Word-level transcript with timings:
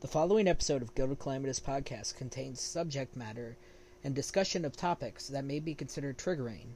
The 0.00 0.08
following 0.08 0.48
episode 0.48 0.80
of 0.80 0.94
Guild 0.94 1.10
of 1.10 1.18
Calamitous 1.18 1.60
podcast 1.60 2.16
contains 2.16 2.58
subject 2.58 3.16
matter 3.16 3.58
and 4.02 4.14
discussion 4.14 4.64
of 4.64 4.74
topics 4.74 5.28
that 5.28 5.44
may 5.44 5.60
be 5.60 5.74
considered 5.74 6.16
triggering 6.16 6.68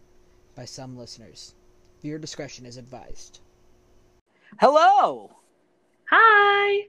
by 0.54 0.66
some 0.66 0.98
listeners. 0.98 1.54
Viewer 2.02 2.18
discretion 2.18 2.66
is 2.66 2.76
advised. 2.76 3.40
Hello, 4.60 5.30
Hi. 6.10 6.88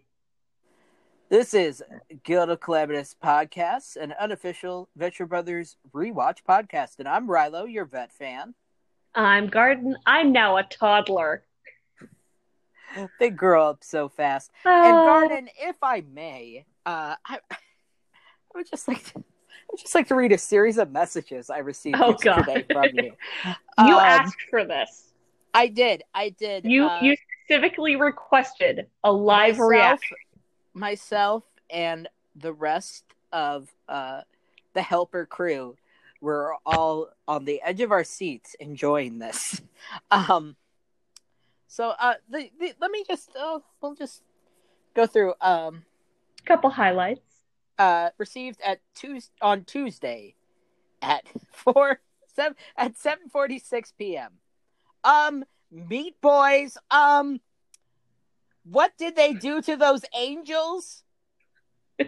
this 1.29 1.54
is 1.54 1.82
Guild 2.25 2.49
of 2.49 2.59
Calamitous 2.59 3.15
podcast, 3.23 3.95
an 3.95 4.13
unofficial 4.20 4.89
Venture 4.97 5.25
Brothers 5.25 5.77
rewatch 5.93 6.39
podcast, 6.45 6.99
and 6.99 7.07
I'm 7.07 7.29
Rilo, 7.29 7.71
your 7.71 7.86
vet 7.86 8.11
fan. 8.11 8.55
I'm 9.15 9.47
Garden. 9.47 9.95
I'm 10.05 10.33
now 10.33 10.57
a 10.57 10.63
toddler. 10.63 11.45
They 13.20 13.30
grow 13.30 13.70
up 13.70 13.84
so 13.84 14.09
fast. 14.09 14.52
Oh, 14.66 14.84
And 14.84 15.05
Garden, 15.05 15.50
if 15.59 15.75
I 15.82 16.02
may, 16.14 16.66
uh, 16.86 17.16
I, 17.25 17.39
I 17.52 17.58
would 18.55 18.70
just 18.70 18.88
like 18.88 19.04
to, 19.13 19.20
I 19.20 19.21
would 19.71 19.80
just 19.80 19.95
like 19.95 20.08
to 20.09 20.16
read 20.16 20.31
a 20.31 20.38
series 20.38 20.77
of 20.77 20.91
messages 20.91 21.49
I 21.49 21.59
received 21.59 21.98
Oh, 21.99 22.13
God. 22.13 22.45
from 22.71 22.90
you. 22.95 23.12
you 23.44 23.54
Um, 23.77 23.99
asked 23.99 24.41
for 24.49 24.63
this. 24.66 25.12
I 25.54 25.68
did, 25.68 26.04
I 26.13 26.30
did. 26.30 26.66
You 26.66 26.85
uh, 26.85 26.99
you 27.02 27.16
specifically 27.45 27.95
requested 27.95 28.88
a 29.04 29.12
live 29.12 29.57
myself, 29.57 29.70
reaction. 29.70 30.18
myself 30.73 31.43
and 31.70 32.09
the 32.35 32.52
rest 32.52 33.05
of 33.32 33.70
uh, 33.88 34.21
the 34.73 34.82
helper 34.82 35.26
crew 35.26 35.77
were 36.21 36.55
all 36.66 37.09
on 37.27 37.46
the 37.46 37.62
edge 37.62 37.80
of 37.82 37.91
our 37.91 38.04
seats 38.04 38.55
enjoying 38.59 39.20
this. 39.20 39.62
Um, 40.12 40.55
so 41.75 41.89
uh, 41.99 42.13
the, 42.29 42.49
the, 42.57 42.73
let 42.79 42.89
me 42.89 43.03
just 43.05 43.35
uh, 43.35 43.59
we'll 43.81 43.95
just 43.95 44.21
go 44.95 45.05
through. 45.05 45.34
Um, 45.41 45.84
Couple 46.45 46.70
highlights. 46.70 47.41
uh, 47.77 48.11
received 48.17 48.61
at 48.63 48.79
Tues 48.95 49.29
on 49.41 49.65
Tuesday 49.65 50.35
at 51.01 51.26
four 51.51 51.99
seven 52.34 52.55
at 52.77 52.98
seven 52.98 53.27
forty 53.27 53.59
six 53.59 53.91
p.m. 53.91 54.32
Um, 55.04 55.43
Meat 55.70 56.15
Boys. 56.21 56.77
Um, 56.90 57.41
what 58.63 58.93
did 58.98 59.17
they 59.17 59.34
do 59.34 59.62
to 59.62 59.76
those 59.76 60.05
angels? 60.15 61.04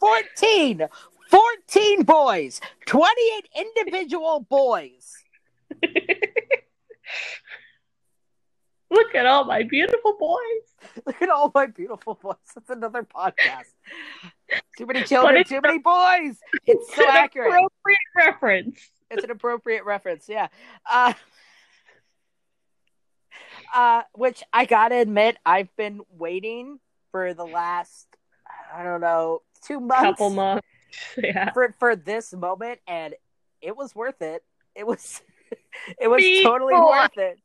14 0.00 0.88
14 1.30 2.02
boys 2.02 2.60
28 2.86 3.48
individual 3.76 4.40
boys 4.40 5.22
Look 8.92 9.14
at 9.14 9.26
all 9.26 9.44
my 9.44 9.62
beautiful 9.62 10.16
boys. 10.18 10.72
look 11.06 11.20
at 11.22 11.28
all 11.28 11.50
my 11.54 11.66
beautiful 11.66 12.18
boys 12.20 12.36
that's 12.54 12.70
another 12.70 13.02
podcast 13.02 13.70
too 14.76 14.86
many 14.86 15.02
children 15.02 15.44
too 15.44 15.60
many 15.60 15.78
boys 15.78 16.38
it's 16.66 16.94
so 16.94 17.02
an 17.02 17.08
accurate 17.10 17.48
appropriate 17.48 17.98
reference. 18.16 18.90
it's 19.10 19.24
an 19.24 19.30
appropriate 19.30 19.84
reference 19.84 20.28
yeah 20.28 20.48
uh 20.90 21.12
uh 23.74 24.02
which 24.14 24.42
i 24.52 24.64
gotta 24.64 24.96
admit 24.96 25.36
i've 25.46 25.74
been 25.76 26.00
waiting 26.10 26.78
for 27.10 27.34
the 27.34 27.44
last 27.44 28.06
i 28.74 28.82
don't 28.82 29.00
know 29.00 29.42
two 29.64 29.80
months 29.80 30.02
Couple 30.02 30.30
months. 30.30 30.66
Yeah. 31.16 31.52
for 31.52 31.74
for 31.78 31.96
this 31.96 32.32
moment 32.34 32.80
and 32.86 33.14
it 33.60 33.76
was 33.76 33.94
worth 33.94 34.20
it 34.20 34.42
it 34.74 34.86
was 34.86 35.22
it 36.00 36.08
was 36.08 36.22
totally 36.42 36.74
worth 36.74 37.16
it 37.16 37.38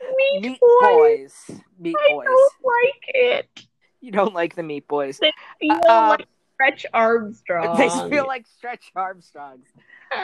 Meat, 0.00 0.40
meat 0.42 0.60
boys. 0.60 1.34
boys. 1.48 1.60
Meat 1.78 1.96
I 1.98 2.12
boys. 2.12 2.26
don't 2.26 2.52
like 2.64 3.02
it. 3.08 3.66
you 4.00 4.12
don't 4.12 4.34
like 4.34 4.54
the 4.54 4.62
meat 4.62 4.86
boys. 4.88 5.18
They 5.18 5.32
feel 5.60 5.72
Uh, 5.88 6.08
like 6.18 6.26
Stretch 6.54 6.86
Armstrong. 6.94 7.76
they 7.76 7.88
feel 8.10 8.26
like 8.26 8.46
stretch 8.46 8.90
armstrongs. 8.96 9.66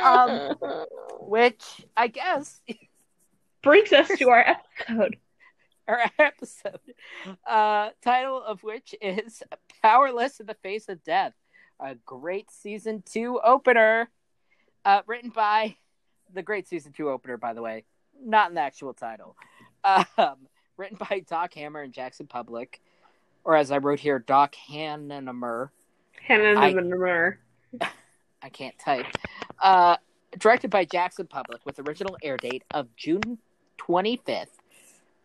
Um, 0.02 0.54
which 1.20 1.62
i 1.96 2.06
guess 2.06 2.60
brings 3.62 3.92
us 3.92 4.08
to 4.18 4.30
our 4.30 4.40
episode. 4.78 5.16
our 5.88 6.00
episode. 6.18 6.80
Uh 7.46 7.90
title 8.02 8.42
of 8.42 8.62
which 8.62 8.94
is 9.02 9.42
powerless 9.82 10.40
in 10.40 10.46
the 10.46 10.54
face 10.62 10.88
of 10.88 11.02
death. 11.04 11.34
A 11.80 11.96
great 12.06 12.50
season 12.50 13.02
two 13.04 13.38
opener. 13.44 14.08
Uh 14.84 15.02
written 15.06 15.30
by 15.30 15.76
the 16.32 16.42
great 16.42 16.66
season 16.68 16.92
two 16.92 17.10
opener 17.10 17.36
by 17.36 17.52
the 17.52 17.60
way. 17.62 17.84
Not 18.24 18.48
in 18.50 18.54
the 18.54 18.60
actual 18.62 18.94
title 18.94 19.36
um 19.84 20.04
written 20.76 20.96
by 21.08 21.22
doc 21.28 21.54
hammer 21.54 21.82
and 21.82 21.92
jackson 21.92 22.26
publick 22.26 22.80
or 23.44 23.56
as 23.56 23.70
i 23.70 23.78
wrote 23.78 24.00
here 24.00 24.18
doc 24.18 24.54
hannemer 24.70 25.70
Hannah 26.26 26.58
I-. 26.58 26.70
I 28.42 28.48
can't 28.48 28.78
type. 28.78 29.06
Uh, 29.60 29.96
directed 30.38 30.70
by 30.70 30.84
Jackson 30.84 31.26
Publick 31.26 31.64
with 31.64 31.78
original 31.78 32.16
air 32.22 32.36
date 32.36 32.64
of 32.72 32.94
June 32.96 33.38
25th, 33.78 34.46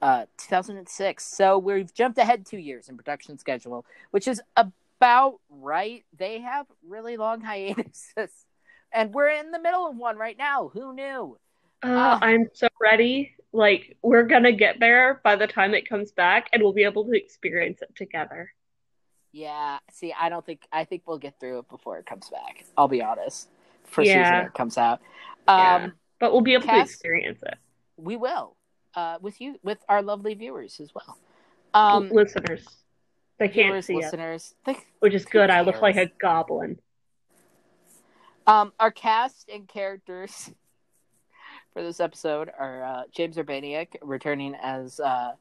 uh, 0.02 0.26
2006. 0.38 1.26
So 1.26 1.58
we've 1.58 1.94
jumped 1.94 2.18
ahead 2.18 2.46
two 2.46 2.58
years 2.58 2.90
in 2.90 2.98
production 2.98 3.38
schedule, 3.38 3.86
which 4.12 4.28
is 4.28 4.42
about 4.56 5.40
right. 5.50 6.04
They 6.18 6.42
have 6.42 6.68
really 6.88 7.18
long 7.18 7.42
hiatuses, 7.44 8.46
and 8.92 9.14
we're 9.14 9.30
in 9.30 9.52
the 9.52 9.60
middle 9.60 9.88
of 9.88 9.98
one 9.98 10.18
right 10.18 10.38
now. 10.38 10.70
Who 10.74 10.94
knew? 10.94 11.38
Uh. 11.84 12.20
I'm 12.22 12.48
so 12.54 12.68
ready. 12.82 13.34
Like, 13.54 13.98
we're 14.02 14.24
gonna 14.24 14.52
get 14.52 14.80
there 14.80 15.22
by 15.24 15.36
the 15.36 15.48
time 15.48 15.74
it 15.74 15.88
comes 15.88 16.12
back, 16.12 16.50
and 16.54 16.62
we'll 16.62 16.74
be 16.74 16.84
able 16.84 17.06
to 17.06 17.12
experience 17.12 17.82
it 17.82 17.96
together. 17.96 18.52
Yeah, 19.32 19.80
see, 19.92 20.14
I 20.18 20.30
don't 20.30 20.46
think 20.46 20.62
I 20.72 20.86
think 20.86 21.04
we'll 21.06 21.18
get 21.18 21.40
through 21.40 21.60
it 21.60 21.70
before 21.70 21.98
it 22.00 22.06
comes 22.06 22.30
back. 22.30 22.66
I'll 22.78 22.88
be 22.88 23.02
honest. 23.02 23.50
for 23.84 24.04
Yeah. 24.04 24.24
season 24.24 24.48
it 24.48 24.54
comes 24.54 24.78
out. 24.78 25.00
Um, 25.48 25.58
Yeah. 25.58 25.88
But 26.20 26.32
we'll 26.34 26.42
be 26.42 26.56
able 26.56 26.68
to 26.68 26.82
experience 26.82 27.42
it. 27.42 27.56
we 27.96 28.18
will. 28.18 28.58
Uh, 28.94 29.18
with 29.22 29.40
you, 29.40 29.60
with 29.64 29.78
our 29.88 30.02
lovely 30.02 30.34
viewers 30.34 30.80
as 30.82 30.94
well. 30.94 31.18
Um, 31.74 32.10
listeners, 32.10 32.68
they 33.38 33.48
can't 33.48 33.68
viewers, 33.68 33.86
see 33.86 33.96
listeners. 33.96 34.56
They, 34.66 34.78
which 35.00 35.14
is 35.14 35.24
good. 35.26 35.50
I 35.50 35.62
look 35.62 35.82
like 35.82 35.96
a 35.96 36.08
goblin. 36.20 36.80
um, 38.48 38.74
our 38.80 38.92
cast 38.92 39.50
and 39.50 39.68
characters 39.68 40.50
for 41.78 41.84
this 41.84 42.00
episode 42.00 42.50
are 42.58 42.84
uh, 42.84 43.04
James 43.12 43.38
Urbaniak 43.38 43.98
returning 44.02 44.56
as 44.56 45.00
uh, 45.00 45.34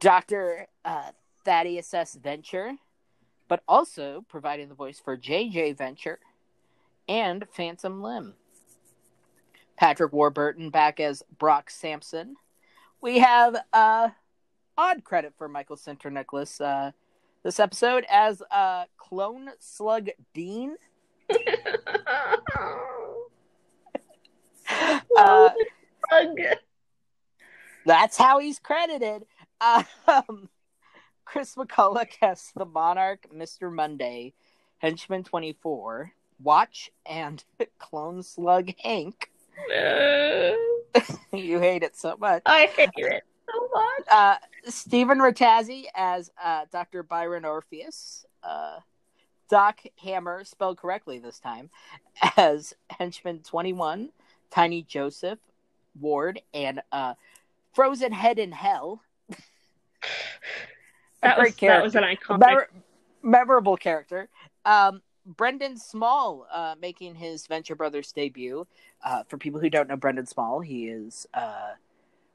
Doctor 0.00 0.66
uh, 0.84 1.10
Thaddeus 1.44 1.94
S. 1.94 2.16
Venture, 2.16 2.72
but 3.46 3.62
also 3.68 4.24
providing 4.28 4.68
the 4.68 4.74
voice 4.74 4.98
for 4.98 5.16
J.J. 5.16 5.74
Venture 5.74 6.18
and 7.08 7.44
Phantom 7.52 8.02
Limb. 8.02 8.34
Patrick 9.76 10.12
Warburton 10.12 10.70
back 10.70 10.98
as 10.98 11.22
Brock 11.38 11.70
Sampson. 11.70 12.34
We 13.00 13.20
have 13.20 13.54
uh, 13.72 14.08
odd 14.76 15.04
credit 15.04 15.32
for 15.38 15.46
Michael 15.46 15.76
Sinterniklaas 15.76 16.60
uh, 16.60 16.90
this 17.44 17.60
episode 17.60 18.04
as 18.10 18.42
uh, 18.50 18.86
Clone 18.96 19.50
Slug 19.60 20.08
Dean. 20.34 20.74
Uh, 25.16 25.50
that's 27.86 28.16
how 28.16 28.38
he's 28.38 28.58
credited. 28.58 29.24
Um, 29.60 30.48
Chris 31.24 31.54
McCulloch 31.54 32.12
as 32.20 32.50
the 32.56 32.64
Monarch, 32.64 33.26
Mr. 33.34 33.72
Monday, 33.72 34.34
Henchman 34.78 35.24
24, 35.24 36.12
Watch, 36.42 36.90
and 37.06 37.44
Clone 37.78 38.22
Slug 38.22 38.70
Hank. 38.82 39.30
you 41.32 41.58
hate 41.60 41.82
it 41.82 41.96
so 41.96 42.16
much. 42.18 42.42
I 42.46 42.66
hate 42.66 42.90
it 42.96 43.24
so 43.50 43.68
much. 43.72 44.06
Uh, 44.10 44.36
Steven 44.66 45.18
Rattazzi 45.18 45.84
as 45.94 46.30
uh, 46.42 46.66
Dr. 46.70 47.02
Byron 47.02 47.44
Orpheus. 47.44 48.24
Uh, 48.42 48.80
Doc 49.52 49.80
Hammer, 50.02 50.44
spelled 50.44 50.78
correctly 50.78 51.18
this 51.18 51.38
time, 51.38 51.68
as 52.38 52.74
Henchman 52.88 53.40
21, 53.40 54.08
Tiny 54.52 54.82
Joseph, 54.82 55.38
Ward, 55.98 56.40
and 56.52 56.82
uh, 56.92 57.14
Frozen 57.74 58.12
Head 58.12 58.38
in 58.38 58.52
Hell. 58.52 59.02
That 61.22 61.38
was, 61.38 61.54
that 61.56 61.82
was 61.82 61.94
an 61.94 62.02
iconic. 62.02 62.38
Memor- 62.40 62.70
memorable 63.22 63.76
character. 63.76 64.28
Um, 64.64 65.02
Brendan 65.24 65.76
Small 65.76 66.46
uh, 66.52 66.74
making 66.80 67.14
his 67.14 67.46
Venture 67.46 67.76
Brothers 67.76 68.12
debut. 68.12 68.66
Uh, 69.04 69.22
for 69.28 69.38
people 69.38 69.60
who 69.60 69.70
don't 69.70 69.88
know 69.88 69.96
Brendan 69.96 70.26
Small, 70.26 70.60
he 70.60 70.88
is 70.88 71.26
uh, 71.34 71.70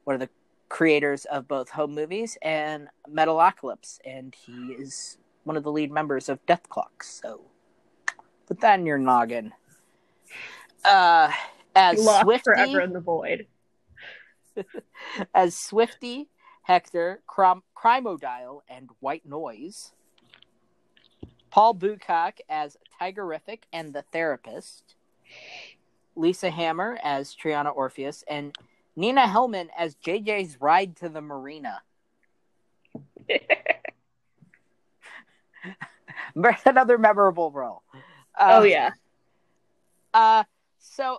one 0.04 0.14
of 0.14 0.20
the 0.20 0.30
creators 0.68 1.24
of 1.26 1.46
both 1.46 1.68
home 1.70 1.94
movies 1.94 2.36
and 2.42 2.88
Metalocalypse, 3.10 3.98
and 4.04 4.34
he 4.34 4.72
is 4.72 5.18
one 5.44 5.56
of 5.56 5.62
the 5.62 5.72
lead 5.72 5.90
members 5.90 6.28
of 6.28 6.44
Dethklok. 6.46 7.02
So 7.02 7.42
put 8.46 8.60
that 8.60 8.80
in 8.80 8.86
your 8.86 8.98
noggin. 8.98 9.52
Uh, 10.84 11.30
as 11.74 12.04
lost 12.04 12.22
Swifty, 12.22 12.42
forever 12.44 12.80
in 12.80 12.92
the 12.92 13.00
void. 13.00 13.46
as 15.34 15.54
Swifty, 15.54 16.28
Hector, 16.62 17.22
Crom- 17.26 17.62
Crimodile 17.76 18.60
and 18.68 18.90
White 19.00 19.26
Noise. 19.26 19.92
Paul 21.50 21.74
Boocock 21.74 22.38
as 22.48 22.76
Tigerific 23.00 23.60
and 23.72 23.94
the 23.94 24.02
Therapist. 24.12 24.94
Lisa 26.14 26.50
Hammer 26.50 26.98
as 27.02 27.34
Triana 27.34 27.74
Orpheus, 27.74 28.24
and 28.28 28.54
Nina 28.96 29.22
Hellman 29.22 29.68
as 29.76 29.94
JJ's 29.96 30.60
Ride 30.60 30.96
to 30.96 31.08
the 31.08 31.20
Marina. 31.20 31.80
Another 36.64 36.98
memorable 36.98 37.50
role. 37.50 37.82
Uh, 38.38 38.58
oh 38.60 38.62
yeah. 38.62 38.90
Uh, 40.14 40.44
so 40.78 41.18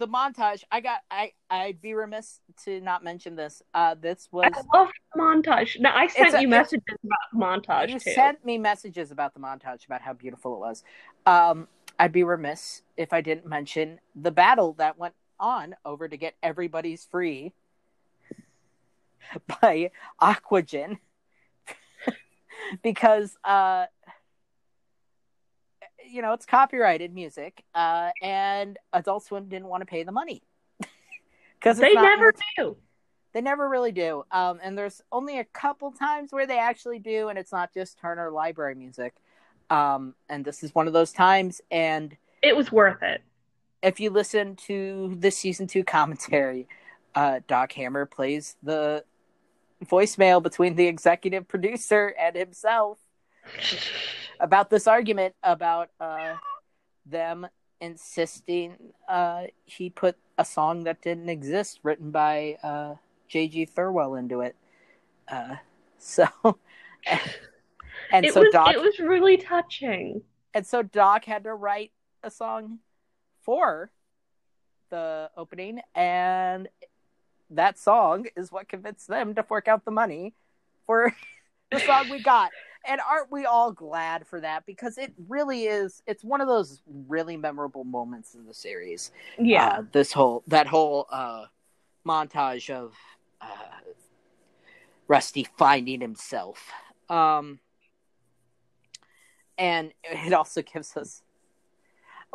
the 0.00 0.08
montage, 0.08 0.64
I 0.72 0.80
got, 0.80 1.00
I, 1.10 1.32
I'd 1.50 1.80
be 1.80 1.94
remiss 1.94 2.40
to 2.64 2.80
not 2.80 3.04
mention 3.04 3.36
this. 3.36 3.62
Uh, 3.74 3.94
this 3.94 4.28
was. 4.32 4.50
I 4.52 4.76
love 4.76 4.88
montage. 5.16 5.78
Now 5.78 5.94
I 5.94 6.08
sent 6.08 6.34
a- 6.34 6.40
you 6.40 6.48
messages 6.48 6.82
about 7.04 7.62
montage 7.64 7.90
you 7.90 8.00
too. 8.00 8.10
sent 8.10 8.44
me 8.44 8.58
messages 8.58 9.12
about 9.12 9.34
the 9.34 9.40
montage 9.40 9.84
about 9.84 10.00
how 10.00 10.14
beautiful 10.14 10.54
it 10.54 10.58
was. 10.58 10.82
Um, 11.26 11.68
I'd 11.98 12.12
be 12.12 12.24
remiss 12.24 12.82
if 12.96 13.12
I 13.12 13.20
didn't 13.20 13.46
mention 13.46 14.00
the 14.16 14.30
battle 14.30 14.72
that 14.78 14.98
went 14.98 15.14
on 15.38 15.76
over 15.84 16.08
to 16.08 16.16
get 16.16 16.34
everybody's 16.42 17.04
free 17.04 17.52
by 19.60 19.90
Aquagen 20.20 20.98
because 22.82 23.36
uh 23.44 23.84
you 26.10 26.22
know 26.22 26.32
it's 26.32 26.46
copyrighted 26.46 27.14
music 27.14 27.62
uh 27.74 28.10
and 28.22 28.78
Adult 28.92 29.24
Swim 29.24 29.48
didn't 29.48 29.68
want 29.68 29.80
to 29.82 29.86
pay 29.86 30.02
the 30.02 30.12
money 30.12 30.42
because 31.58 31.78
they 31.78 31.94
never 31.94 32.32
do. 32.56 32.76
they 33.32 33.40
never 33.40 33.68
really 33.68 33.92
do. 33.92 34.24
Um, 34.32 34.58
and 34.62 34.76
there's 34.76 35.02
only 35.12 35.38
a 35.38 35.44
couple 35.44 35.92
times 35.92 36.32
where 36.32 36.46
they 36.46 36.58
actually 36.58 36.98
do, 36.98 37.28
and 37.28 37.38
it's 37.38 37.52
not 37.52 37.72
just 37.72 37.98
Turner 37.98 38.30
Library 38.30 38.74
music. 38.74 39.14
Um, 39.68 40.14
and 40.28 40.44
this 40.44 40.64
is 40.64 40.74
one 40.74 40.88
of 40.88 40.92
those 40.92 41.12
times. 41.12 41.60
And 41.70 42.16
It 42.42 42.56
was 42.56 42.72
worth 42.72 43.02
it. 43.02 43.22
if 43.82 44.00
you 44.00 44.10
listen 44.10 44.56
to 44.66 45.14
the 45.20 45.30
season 45.30 45.68
two 45.68 45.84
commentary, 45.84 46.66
uh, 47.14 47.40
Doc 47.46 47.72
Hammer 47.74 48.04
plays 48.04 48.56
the 48.64 49.04
voicemail 49.84 50.42
between 50.42 50.74
the 50.74 50.86
executive 50.86 51.46
producer 51.46 52.14
and 52.18 52.34
himself 52.36 52.98
about 54.40 54.70
this 54.70 54.86
argument 54.86 55.34
about 55.42 55.90
uh, 56.00 56.34
them 57.06 57.46
insisting 57.80 58.76
uh, 59.08 59.44
he 59.64 59.90
put 59.90 60.16
a 60.38 60.44
song 60.44 60.84
that 60.84 61.02
didn't 61.02 61.28
exist 61.28 61.80
written 61.82 62.10
by 62.10 62.56
uh, 62.62 62.94
J.G. 63.28 63.66
Thirlwell 63.66 64.18
into 64.18 64.40
it. 64.40 64.56
Uh, 65.28 65.56
so, 65.98 66.26
and 68.12 68.26
it 68.26 68.34
so 68.34 68.40
was 68.40 68.52
Doc 68.52 68.74
it 68.74 68.80
was 68.80 68.98
really 68.98 69.36
touching. 69.36 70.22
and 70.54 70.66
so 70.66 70.82
Doc 70.82 71.24
had 71.24 71.44
to 71.44 71.54
write 71.54 71.92
a 72.22 72.30
song 72.30 72.78
for 73.42 73.90
the 74.90 75.30
opening, 75.36 75.80
and 75.94 76.68
that 77.50 77.78
song 77.78 78.26
is 78.36 78.50
what 78.50 78.68
convinced 78.68 79.08
them 79.08 79.34
to 79.34 79.42
fork 79.42 79.68
out 79.68 79.84
the 79.84 79.90
money 79.90 80.34
for 80.86 81.14
the 81.70 81.78
song 81.80 82.10
we 82.10 82.22
got. 82.22 82.50
And 82.86 83.00
aren't 83.08 83.30
we 83.30 83.44
all 83.44 83.72
glad 83.72 84.26
for 84.26 84.40
that? 84.40 84.64
Because 84.66 84.96
it 84.96 85.12
really 85.28 85.64
is. 85.64 86.02
It's 86.06 86.24
one 86.24 86.40
of 86.40 86.48
those 86.48 86.80
really 87.08 87.36
memorable 87.36 87.84
moments 87.84 88.34
in 88.34 88.46
the 88.46 88.54
series. 88.54 89.12
Yeah. 89.38 89.66
Uh, 89.66 89.82
this 89.92 90.12
whole 90.12 90.42
that 90.46 90.66
whole 90.66 91.06
uh, 91.10 91.44
montage 92.06 92.70
of 92.70 92.94
uh, 93.40 93.46
Rusty 95.08 95.46
finding 95.58 96.00
himself, 96.00 96.70
um, 97.08 97.58
and 99.58 99.92
it 100.04 100.32
also 100.32 100.62
gives 100.62 100.96
us 100.96 101.22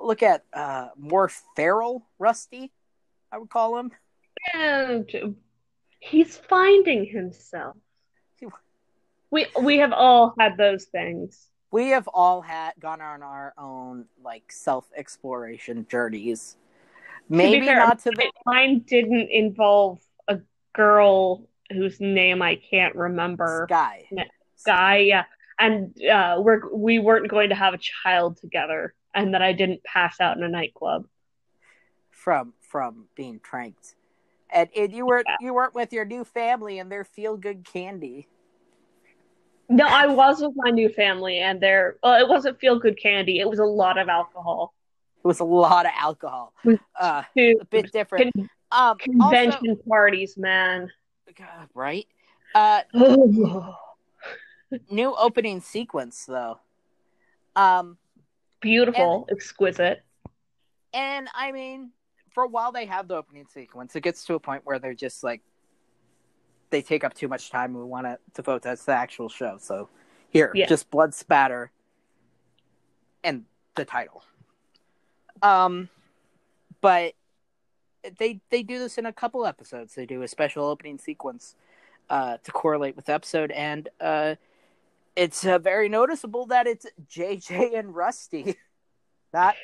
look 0.02 0.22
at 0.22 0.44
uh, 0.54 0.90
more 0.98 1.30
feral 1.56 2.06
Rusty. 2.20 2.72
I 3.32 3.38
would 3.38 3.50
call 3.50 3.78
him. 3.78 3.92
and 4.54 5.36
he's 6.00 6.38
finding 6.38 7.06
himself. 7.06 7.76
We 9.36 9.48
we 9.62 9.80
have 9.80 9.92
all 9.92 10.34
had 10.40 10.56
those 10.56 10.86
things. 10.86 11.50
We 11.70 11.90
have 11.90 12.08
all 12.08 12.42
had 12.42 12.72
gone 12.80 13.02
on 13.02 13.22
our 13.22 13.54
own 13.58 14.06
like 14.24 14.50
self 14.50 14.86
exploration 14.96 15.86
journeys. 15.92 16.56
Maybe 17.28 17.66
fair, 17.66 17.80
not 17.80 18.00
to 18.04 18.12
the 18.12 18.32
Mine 18.46 18.86
didn't 18.88 19.30
involve 19.30 20.00
a 20.30 20.40
girl 20.72 21.50
whose 21.70 22.00
name 22.00 22.42
I 22.42 22.62
can't 22.72 22.96
remember. 22.96 23.68
sky. 23.68 24.06
Guy, 24.66 24.98
yeah, 25.00 25.26
and 25.60 25.94
uh, 26.02 26.38
we're 26.40 26.74
we 26.74 27.00
weren't 27.00 27.28
going 27.28 27.50
to 27.50 27.56
have 27.56 27.74
a 27.74 27.80
child 27.80 28.38
together, 28.38 28.94
and 29.14 29.34
that 29.34 29.42
I 29.42 29.52
didn't 29.52 29.84
pass 29.84 30.22
out 30.22 30.38
in 30.38 30.44
a 30.44 30.48
nightclub. 30.48 31.08
from 32.10 32.54
from 32.62 33.10
being 33.16 33.42
tranked. 33.42 33.96
And, 34.50 34.70
and 34.78 34.94
you 34.94 35.06
weren't 35.06 35.28
Yeah. 35.28 35.36
you 35.42 35.54
weren't 35.54 35.76
with 35.76 35.92
your 35.92 36.06
new 36.06 36.24
family 36.24 36.80
and 36.80 36.90
their 36.90 37.04
feel 37.04 37.36
good 37.36 37.66
candy. 37.66 38.30
No, 39.68 39.86
I 39.88 40.08
was 40.08 40.42
with 40.42 40.54
my 40.56 40.70
new 40.70 40.90
family, 40.90 41.40
and 41.40 41.60
there. 41.60 41.98
Well, 42.04 42.20
it 42.22 42.28
wasn't 42.30 42.60
feel 42.60 42.78
good 42.78 43.00
candy. 43.02 43.40
It 43.40 43.50
was 43.50 43.60
a 43.60 43.66
lot 43.66 43.98
of 43.98 44.10
alcohol. 44.10 44.74
It 45.24 45.28
was 45.28 45.40
a 45.40 45.44
lot 45.46 45.86
of 45.88 45.92
alcohol. 45.98 46.54
Uh, 47.00 47.24
a 47.38 47.56
bit 47.72 47.92
different. 47.92 48.32
con- 48.36 48.50
Um, 48.72 48.98
convention 48.98 49.78
parties, 49.88 50.38
man. 50.38 50.92
God, 51.36 51.68
right? 51.74 52.08
Uh, 52.54 52.82
new 54.90 55.16
opening 55.16 55.62
sequence 55.62 56.26
though. 56.26 56.60
Um, 57.56 57.98
beautiful, 58.62 59.28
exquisite. 59.32 60.04
and 60.94 61.28
I 61.34 61.52
mean, 61.52 61.92
for 62.34 62.44
a 62.44 62.48
while 62.48 62.72
they 62.72 62.86
have 62.86 63.08
the 63.08 63.16
opening 63.16 63.48
sequence. 63.54 63.96
It 63.96 64.02
gets 64.02 64.26
to 64.26 64.36
a 64.36 64.40
point 64.40 64.62
where 64.66 64.80
they're 64.80 64.94
just 64.94 65.24
like 65.24 65.42
they 66.70 66.82
take 66.82 67.04
up 67.04 67.14
too 67.14 67.28
much 67.28 67.50
time. 67.50 67.72
and 67.72 67.80
We 67.80 67.86
want 67.90 68.06
to 68.06 68.18
devote 68.34 68.64
that 68.64 68.80
to 68.80 68.86
the 68.86 68.92
actual 68.94 69.30
show. 69.30 69.58
So 69.60 69.90
here, 70.30 70.52
Yeah. 70.54 70.68
just 70.68 70.90
blood 70.90 71.14
spatter 71.14 71.72
and 73.24 73.46
the 73.76 73.86
title. 73.86 74.24
Um, 75.42 75.90
but 76.82 77.14
they 78.20 78.40
they 78.50 78.64
do 78.64 78.80
this 78.80 78.98
in 78.98 79.06
a 79.06 79.14
couple 79.14 79.46
episodes. 79.46 79.96
They 79.96 80.06
do 80.06 80.22
a 80.22 80.28
special 80.28 80.66
opening 80.66 80.98
sequence 80.98 81.56
uh, 82.10 82.38
to 82.44 82.52
correlate 82.52 82.96
with 82.96 83.06
the 83.06 83.14
episode, 83.14 83.52
and 83.52 83.90
uh, 84.00 84.36
it's 85.16 85.46
uh, 85.46 85.58
very 85.60 85.90
noticeable 85.90 86.46
that 86.48 86.68
it's 86.68 86.86
JJ 87.10 87.78
and 87.78 87.96
Rusty, 87.96 88.56
not 89.34 89.56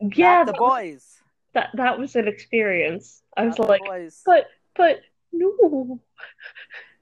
Yeah, 0.00 0.44
not 0.44 0.46
the 0.46 0.52
boys. 0.54 1.20
that 1.52 1.70
that 1.74 1.98
was 1.98 2.16
an 2.16 2.26
experience. 2.26 3.22
I 3.36 3.44
was 3.46 3.58
Not 3.58 3.68
like, 3.68 3.82
boys. 3.84 4.22
but 4.24 4.46
but 4.76 5.00
no. 5.34 6.00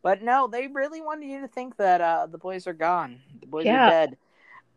But 0.02 0.22
no, 0.22 0.48
they 0.48 0.66
really 0.66 1.00
wanted 1.00 1.26
you 1.28 1.40
to 1.42 1.48
think 1.48 1.76
that 1.76 2.00
uh, 2.00 2.26
the 2.26 2.38
boys 2.38 2.66
are 2.66 2.72
gone. 2.72 3.20
The 3.40 3.46
boys 3.46 3.66
Yeah. 3.66 3.86
are 3.86 3.90
dead. 3.90 4.16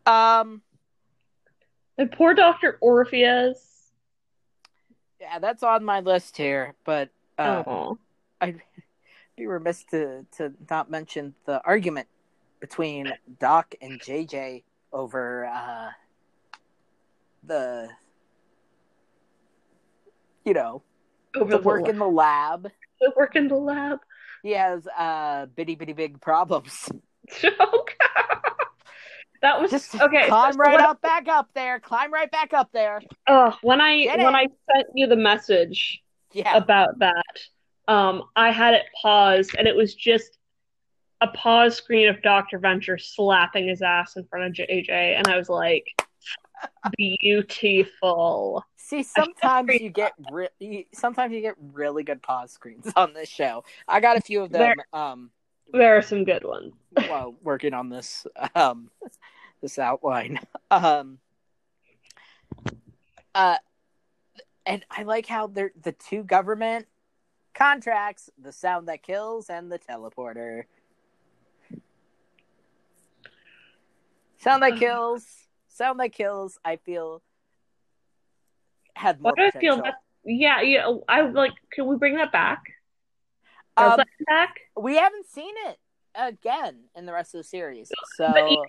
Um, 0.06 0.62
And 1.98 2.12
poor 2.12 2.32
Dr. 2.34 2.78
Orpheus. 2.80 3.90
yeah, 5.20 5.38
that's 5.40 5.62
on 5.62 5.84
my 5.84 6.00
list 6.00 6.36
here. 6.36 6.74
But 6.84 7.10
uh. 7.38 7.94
I'd 8.40 8.60
be 9.36 9.46
remiss 9.46 9.82
to 9.90 10.24
to 10.36 10.52
not 10.70 10.90
mention 10.90 11.34
the 11.46 11.60
argument 11.64 12.06
between 12.60 13.12
Doc 13.40 13.74
and 13.80 14.00
JJ 14.00 14.62
over 14.92 15.46
uh, 15.46 15.88
the 17.42 17.88
you 20.44 20.52
know 20.54 20.82
Over 21.34 21.50
the 21.50 21.58
the 21.58 21.62
work 21.64 21.82
lab. 21.82 21.90
in 21.90 21.98
the 21.98 22.06
lab. 22.08 22.70
The 23.00 23.12
work 23.16 23.36
in 23.36 23.48
the 23.48 23.56
lab. 23.56 23.98
He 24.42 24.52
has 24.52 24.86
uh, 24.86 25.46
bitty 25.46 25.74
bitty 25.74 25.92
big 25.92 26.20
problems. 26.20 26.88
that 29.42 29.60
was 29.60 29.70
Just 29.70 29.94
okay. 30.00 30.28
climb 30.28 30.56
right 30.56 30.80
up, 30.80 31.00
back 31.00 31.28
up 31.28 31.50
there. 31.54 31.78
Climb 31.80 32.12
right 32.12 32.30
back 32.30 32.52
up 32.54 32.70
there. 32.72 33.00
uh, 33.26 33.52
when 33.62 33.80
I 33.80 34.04
Get 34.04 34.18
when 34.18 34.34
it. 34.34 34.38
I 34.38 34.46
sent 34.74 34.86
you 34.94 35.06
the 35.06 35.16
message 35.16 36.02
Yeah. 36.32 36.56
about 36.56 36.98
that, 37.00 37.40
um, 37.88 38.24
I 38.34 38.50
had 38.50 38.74
it 38.74 38.84
paused, 39.00 39.54
and 39.58 39.66
it 39.68 39.76
was 39.76 39.94
just 39.94 40.38
a 41.20 41.28
pause 41.28 41.76
screen 41.76 42.08
of 42.08 42.20
Dr. 42.22 42.58
Venture 42.58 42.98
slapping 42.98 43.68
his 43.68 43.82
ass 43.82 44.16
in 44.16 44.24
front 44.26 44.46
of 44.46 44.52
JJ, 44.52 44.90
and 44.90 45.26
I 45.28 45.36
was 45.36 45.48
like, 45.48 45.86
beautiful. 46.96 48.64
See, 48.76 49.02
sometimes 49.02 49.80
you 49.80 49.90
get 49.90 50.12
re- 50.30 50.48
you, 50.58 50.84
sometimes 50.92 51.34
you 51.34 51.40
get 51.40 51.54
really 51.72 52.02
good 52.02 52.22
pause 52.22 52.52
screens 52.52 52.92
on 52.96 53.12
this 53.12 53.28
show. 53.28 53.64
I 53.88 54.00
got 54.00 54.16
a 54.16 54.20
few 54.20 54.42
of 54.42 54.50
them. 54.50 54.74
Um, 54.92 55.30
There 55.72 55.96
are 55.96 56.02
some 56.02 56.24
good 56.24 56.44
ones. 56.44 56.72
while 57.08 57.34
working 57.42 57.74
on 57.74 57.88
this 57.88 58.26
um 58.54 58.90
this 59.60 59.78
outline. 59.78 60.40
Um, 60.70 61.18
uh, 63.34 63.56
and 64.64 64.84
I 64.90 65.02
like 65.02 65.26
how 65.26 65.46
they're 65.46 65.72
the 65.80 65.92
two 65.92 66.22
government 66.22 66.86
contracts: 67.54 68.30
the 68.40 68.52
sound 68.52 68.88
that 68.88 69.02
kills 69.02 69.50
and 69.50 69.70
the 69.70 69.78
teleporter. 69.78 70.64
Sound 74.38 74.62
that 74.62 74.76
kills. 74.78 75.45
Sound 75.76 76.00
that 76.00 76.12
kills. 76.12 76.58
I 76.64 76.76
feel 76.76 77.22
had 78.94 79.20
more 79.20 79.34
Why 79.36 79.50
do 79.50 79.58
I 79.58 79.60
feel 79.60 79.76
that? 79.82 79.96
Yeah, 80.24 80.62
yeah. 80.62 80.90
I 81.06 81.20
like. 81.20 81.52
Can 81.70 81.86
we 81.86 81.96
bring 81.96 82.16
that 82.16 82.32
back? 82.32 82.62
Um, 83.76 83.98
that 83.98 84.06
back? 84.26 84.54
we 84.74 84.96
haven't 84.96 85.26
seen 85.26 85.54
it 85.68 85.78
again 86.14 86.84
in 86.94 87.04
the 87.04 87.12
rest 87.12 87.34
of 87.34 87.40
the 87.40 87.44
series, 87.44 87.92
so 88.16 88.64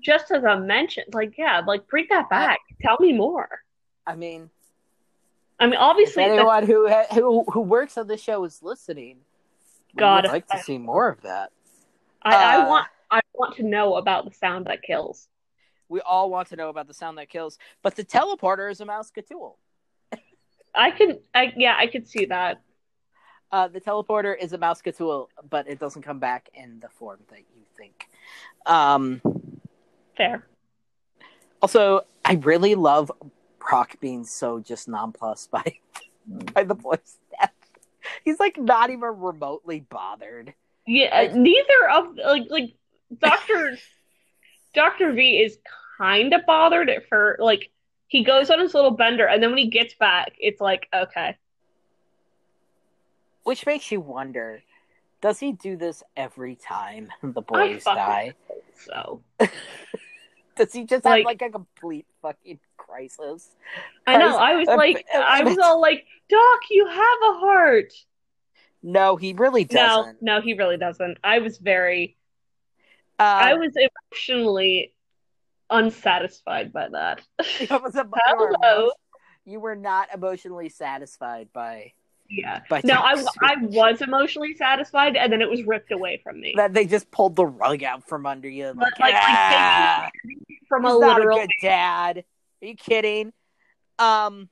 Just 0.00 0.30
as 0.30 0.44
a 0.44 0.56
mention, 0.60 1.02
like, 1.12 1.36
yeah, 1.36 1.62
like 1.66 1.88
bring 1.88 2.06
that 2.10 2.30
back. 2.30 2.60
Tell 2.80 2.96
me 3.00 3.12
more. 3.12 3.48
I 4.06 4.14
mean, 4.14 4.48
I 5.58 5.66
mean, 5.66 5.76
obviously, 5.76 6.22
anyone 6.22 6.64
who 6.64 6.88
who 7.12 7.44
who 7.50 7.60
works 7.60 7.98
on 7.98 8.06
the 8.06 8.16
show 8.16 8.44
is 8.44 8.62
listening, 8.62 9.18
God, 9.96 10.24
would 10.24 10.32
like 10.32 10.46
to 10.46 10.58
see 10.60 10.78
more 10.78 11.08
of 11.08 11.22
that. 11.22 11.50
I, 12.22 12.34
I 12.34 12.56
uh, 12.58 12.68
want, 12.68 12.86
I 13.10 13.20
want 13.34 13.56
to 13.56 13.64
know 13.64 13.96
about 13.96 14.28
the 14.28 14.34
sound 14.34 14.66
that 14.66 14.82
kills. 14.82 15.28
We 15.92 16.00
all 16.00 16.30
want 16.30 16.48
to 16.48 16.56
know 16.56 16.70
about 16.70 16.88
the 16.88 16.94
sound 16.94 17.18
that 17.18 17.28
kills, 17.28 17.58
but 17.82 17.94
the 17.96 18.02
teleporter 18.04 18.70
is 18.70 18.80
a 18.80 18.86
mouse 18.86 19.12
Cthulhu. 19.14 19.52
I 20.74 20.90
can, 20.90 21.18
I 21.34 21.52
yeah, 21.54 21.76
I 21.78 21.86
could 21.86 22.08
see 22.08 22.24
that. 22.24 22.62
Uh, 23.50 23.68
the 23.68 23.78
teleporter 23.78 24.34
is 24.40 24.54
a 24.54 24.58
mouse 24.58 24.80
Cthulhu, 24.80 25.26
but 25.50 25.68
it 25.68 25.78
doesn't 25.78 26.00
come 26.00 26.18
back 26.18 26.48
in 26.54 26.80
the 26.80 26.88
form 26.88 27.18
that 27.28 27.40
you 27.54 27.62
think. 27.76 28.08
Um, 28.64 29.20
Fair. 30.16 30.46
also, 31.60 32.06
I 32.24 32.34
really 32.36 32.74
love 32.74 33.12
Brock 33.58 34.00
being 34.00 34.24
so 34.24 34.60
just 34.60 34.88
nonplussed 34.88 35.50
by 35.50 35.74
by 36.54 36.64
the 36.64 36.74
boy's 36.74 37.18
death. 37.38 37.52
He's 38.24 38.40
like 38.40 38.56
not 38.56 38.88
even 38.88 39.20
remotely 39.20 39.80
bothered. 39.80 40.54
Yeah, 40.86 41.14
Like- 41.14 41.34
neither 41.34 41.90
of 41.92 42.16
like 42.16 42.44
like 42.48 42.72
Doctor 43.18 43.76
Doctor 44.74 45.12
V 45.12 45.36
is 45.36 45.58
kind 45.98 46.32
of 46.32 46.42
bothered 46.46 46.88
at 46.90 47.08
first. 47.08 47.40
Like 47.40 47.70
he 48.08 48.24
goes 48.24 48.50
on 48.50 48.58
his 48.60 48.74
little 48.74 48.90
bender, 48.92 49.26
and 49.26 49.42
then 49.42 49.50
when 49.50 49.58
he 49.58 49.68
gets 49.68 49.94
back, 49.94 50.34
it's 50.38 50.60
like 50.60 50.88
okay, 50.94 51.36
Which 53.44 53.66
makes 53.66 53.90
you 53.90 54.00
wonder, 54.00 54.62
does 55.20 55.38
he 55.40 55.52
do 55.52 55.76
this 55.76 56.02
every 56.16 56.56
time 56.56 57.08
the 57.22 57.42
boys 57.42 57.84
die? 57.84 58.34
so 58.76 59.22
Does 60.56 60.72
he 60.72 60.84
just 60.84 61.04
Like- 61.04 61.20
have 61.20 61.24
like 61.24 61.42
a 61.42 61.50
complete 61.50 62.06
fucking 62.20 62.58
crisis? 62.76 63.48
I 64.06 64.18
know. 64.18 64.36
I 64.36 64.54
was 64.56 64.66
like, 64.68 65.06
I 65.14 65.42
was 65.44 65.56
all 65.58 65.80
like, 65.80 66.04
Doc, 66.28 66.60
you 66.70 66.86
have 66.86 66.96
a 66.98 67.38
heart. 67.38 67.92
No, 68.82 69.16
he 69.16 69.32
really 69.32 69.64
doesn't. 69.64 70.20
no, 70.20 70.40
he 70.42 70.52
really 70.54 70.76
doesn't. 70.76 71.16
I 71.24 71.38
was 71.38 71.56
very, 71.58 72.16
Uh, 73.18 73.22
I 73.22 73.54
was 73.54 73.72
emotionally 73.76 74.92
unsatisfied 75.72 76.72
by 76.72 76.88
that. 76.90 77.20
it 77.38 77.70
you, 77.70 77.78
were 77.78 77.90
Hello. 78.60 78.90
you 79.44 79.60
were 79.60 79.76
not 79.76 80.08
emotionally 80.14 80.68
satisfied 80.68 81.48
by 81.52 81.92
Yeah. 82.30 82.60
by 82.70 82.80
No, 82.84 82.94
I, 82.94 83.22
I 83.42 83.56
was 83.60 84.00
emotionally 84.02 84.54
satisfied, 84.54 85.16
and 85.16 85.32
then 85.32 85.40
it 85.42 85.50
was 85.50 85.62
ripped 85.64 85.90
away 85.92 86.20
from 86.22 86.40
me. 86.40 86.54
that 86.56 86.72
they 86.74 86.86
just 86.86 87.10
pulled 87.10 87.36
the 87.36 87.46
rug 87.46 87.82
out 87.82 88.06
from 88.08 88.26
under 88.26 88.48
you. 88.48 88.66
Like, 88.68 88.98
Like- 88.98 89.00
like, 89.00 89.14
"Ah, 89.16 90.10
From 90.68 90.84
he's 90.84 90.92
a 90.92 90.96
literal 90.96 91.38
a 91.38 91.40
good 91.42 91.50
dad. 91.60 92.24
Are 92.62 92.66
you 92.66 92.76
kidding? 92.76 93.32
Um, 93.98 94.48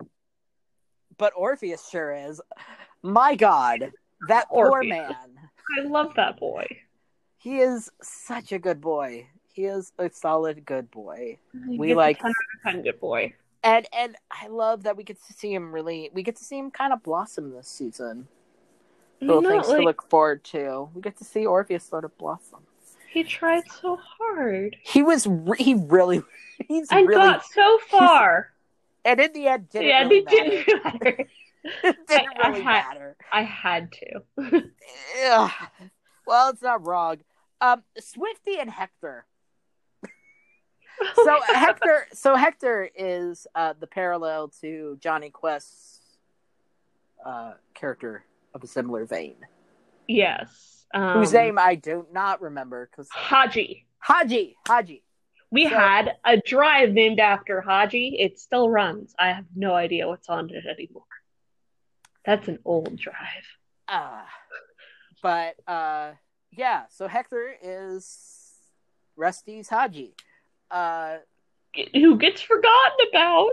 but 1.16 1.32
Orpheus 1.36 1.88
sure 1.88 2.12
is. 2.12 2.40
My 3.02 3.34
God, 3.36 3.92
that 4.28 4.48
poor 4.48 4.82
man. 4.82 5.14
I 5.78 5.82
love 5.86 6.14
that 6.16 6.38
boy. 6.38 6.66
He 7.38 7.60
is 7.60 7.90
such 8.02 8.52
a 8.52 8.58
good 8.58 8.80
boy. 8.80 9.28
He 9.60 9.66
is 9.66 9.92
a 9.98 10.08
solid 10.10 10.64
good 10.64 10.90
boy. 10.90 11.36
He 11.68 11.78
We 11.78 11.92
a 11.92 11.96
like- 11.96 12.18
10 12.20 12.30
out 12.30 12.34
of 12.66 12.72
10 12.76 12.82
good 12.82 12.98
boy. 12.98 13.34
And 13.62 13.86
and 13.92 14.16
I 14.30 14.46
love 14.46 14.84
that 14.84 14.96
we 14.96 15.04
get 15.04 15.18
to 15.26 15.34
see 15.34 15.52
him 15.52 15.70
really 15.70 16.08
we 16.14 16.22
get 16.22 16.36
to 16.36 16.44
see 16.44 16.56
him 16.58 16.70
kind 16.70 16.94
of 16.94 17.02
blossom 17.02 17.52
this 17.52 17.68
season. 17.68 18.26
Little 19.20 19.42
No, 19.42 19.50
things 19.50 19.66
to 19.66 19.82
look 19.82 20.08
forward 20.08 20.44
to. 20.44 20.88
We 20.94 21.02
get 21.02 21.18
to 21.18 21.24
see 21.24 21.44
Orpheus 21.44 21.84
sort 21.84 22.06
of 22.06 22.16
blossom. 22.16 22.60
he 23.12 23.22
tried 23.22 23.64
so 23.82 23.98
hard 24.18 24.76
He 24.82 25.02
was 25.02 25.26
re- 25.26 25.58
he 25.58 25.74
really 25.74 26.22
he's 26.68 26.88
and 26.90 27.06
really 27.06 27.20
got 27.20 27.44
so 27.44 27.78
far. 27.90 28.52
and 29.04 29.20
in 29.20 29.30
the 29.34 29.46
end 29.46 29.68
didn't 29.68 29.88
yeah, 29.88 30.02
really 30.04 30.16
it 30.20 30.28
didn't 30.28 30.84
matter. 30.84 31.16
it 31.84 31.96
didn't 32.08 32.28
I- 32.38 32.42
I 32.44 32.48
really 32.48 32.62
had- 32.62 32.84
matter. 32.88 33.16
I 33.30 33.42
had 33.42 33.92
to. 33.92 34.22
Well, 36.26 36.50
it's 36.50 36.62
not 36.62 36.86
wrong. 36.86 37.18
Um, 37.60 37.82
Swifty 37.98 38.56
and 38.58 38.70
Hector. 38.70 39.24
So 41.14 41.38
Hector, 41.54 42.06
so 42.12 42.34
Hector 42.36 42.88
is 42.94 43.46
uh, 43.54 43.74
the 43.78 43.86
parallel 43.86 44.48
to 44.60 44.98
Jonny 45.00 45.30
Quest's 45.30 46.00
uh, 47.24 47.52
character 47.74 48.24
of 48.54 48.62
a 48.64 48.66
similar 48.66 49.04
vein, 49.06 49.36
yes. 50.08 50.84
Um, 50.92 51.18
whose 51.18 51.32
name 51.32 51.56
I 51.58 51.76
do 51.76 52.06
not 52.12 52.42
remember 52.42 52.88
because 52.90 53.08
Hadji. 53.14 53.86
Hadji, 54.00 54.56
Hadji. 54.66 55.04
We 55.52 55.68
So- 55.68 55.76
had 55.76 56.16
a 56.24 56.36
drive 56.38 56.90
named 56.92 57.20
after 57.20 57.60
Hadji. 57.60 58.16
It 58.18 58.38
still 58.38 58.68
runs. 58.68 59.14
I 59.18 59.28
have 59.32 59.44
no 59.54 59.74
idea 59.74 60.08
what's 60.08 60.28
on 60.28 60.50
it 60.50 60.64
anymore. 60.66 61.04
That's 62.24 62.48
an 62.48 62.58
old 62.64 62.96
drive. 62.96 63.14
Uh, 63.88 64.22
but 65.22 65.54
uh, 65.66 66.12
yeah, 66.50 66.84
so 66.90 67.08
Hector 67.08 67.54
is 67.62 68.52
Rusty's 69.16 69.68
Hadji. 69.68 70.14
Uh, 70.70 71.18
Who 71.94 72.16
gets 72.16 72.40
forgotten 72.40 72.98
about 73.12 73.50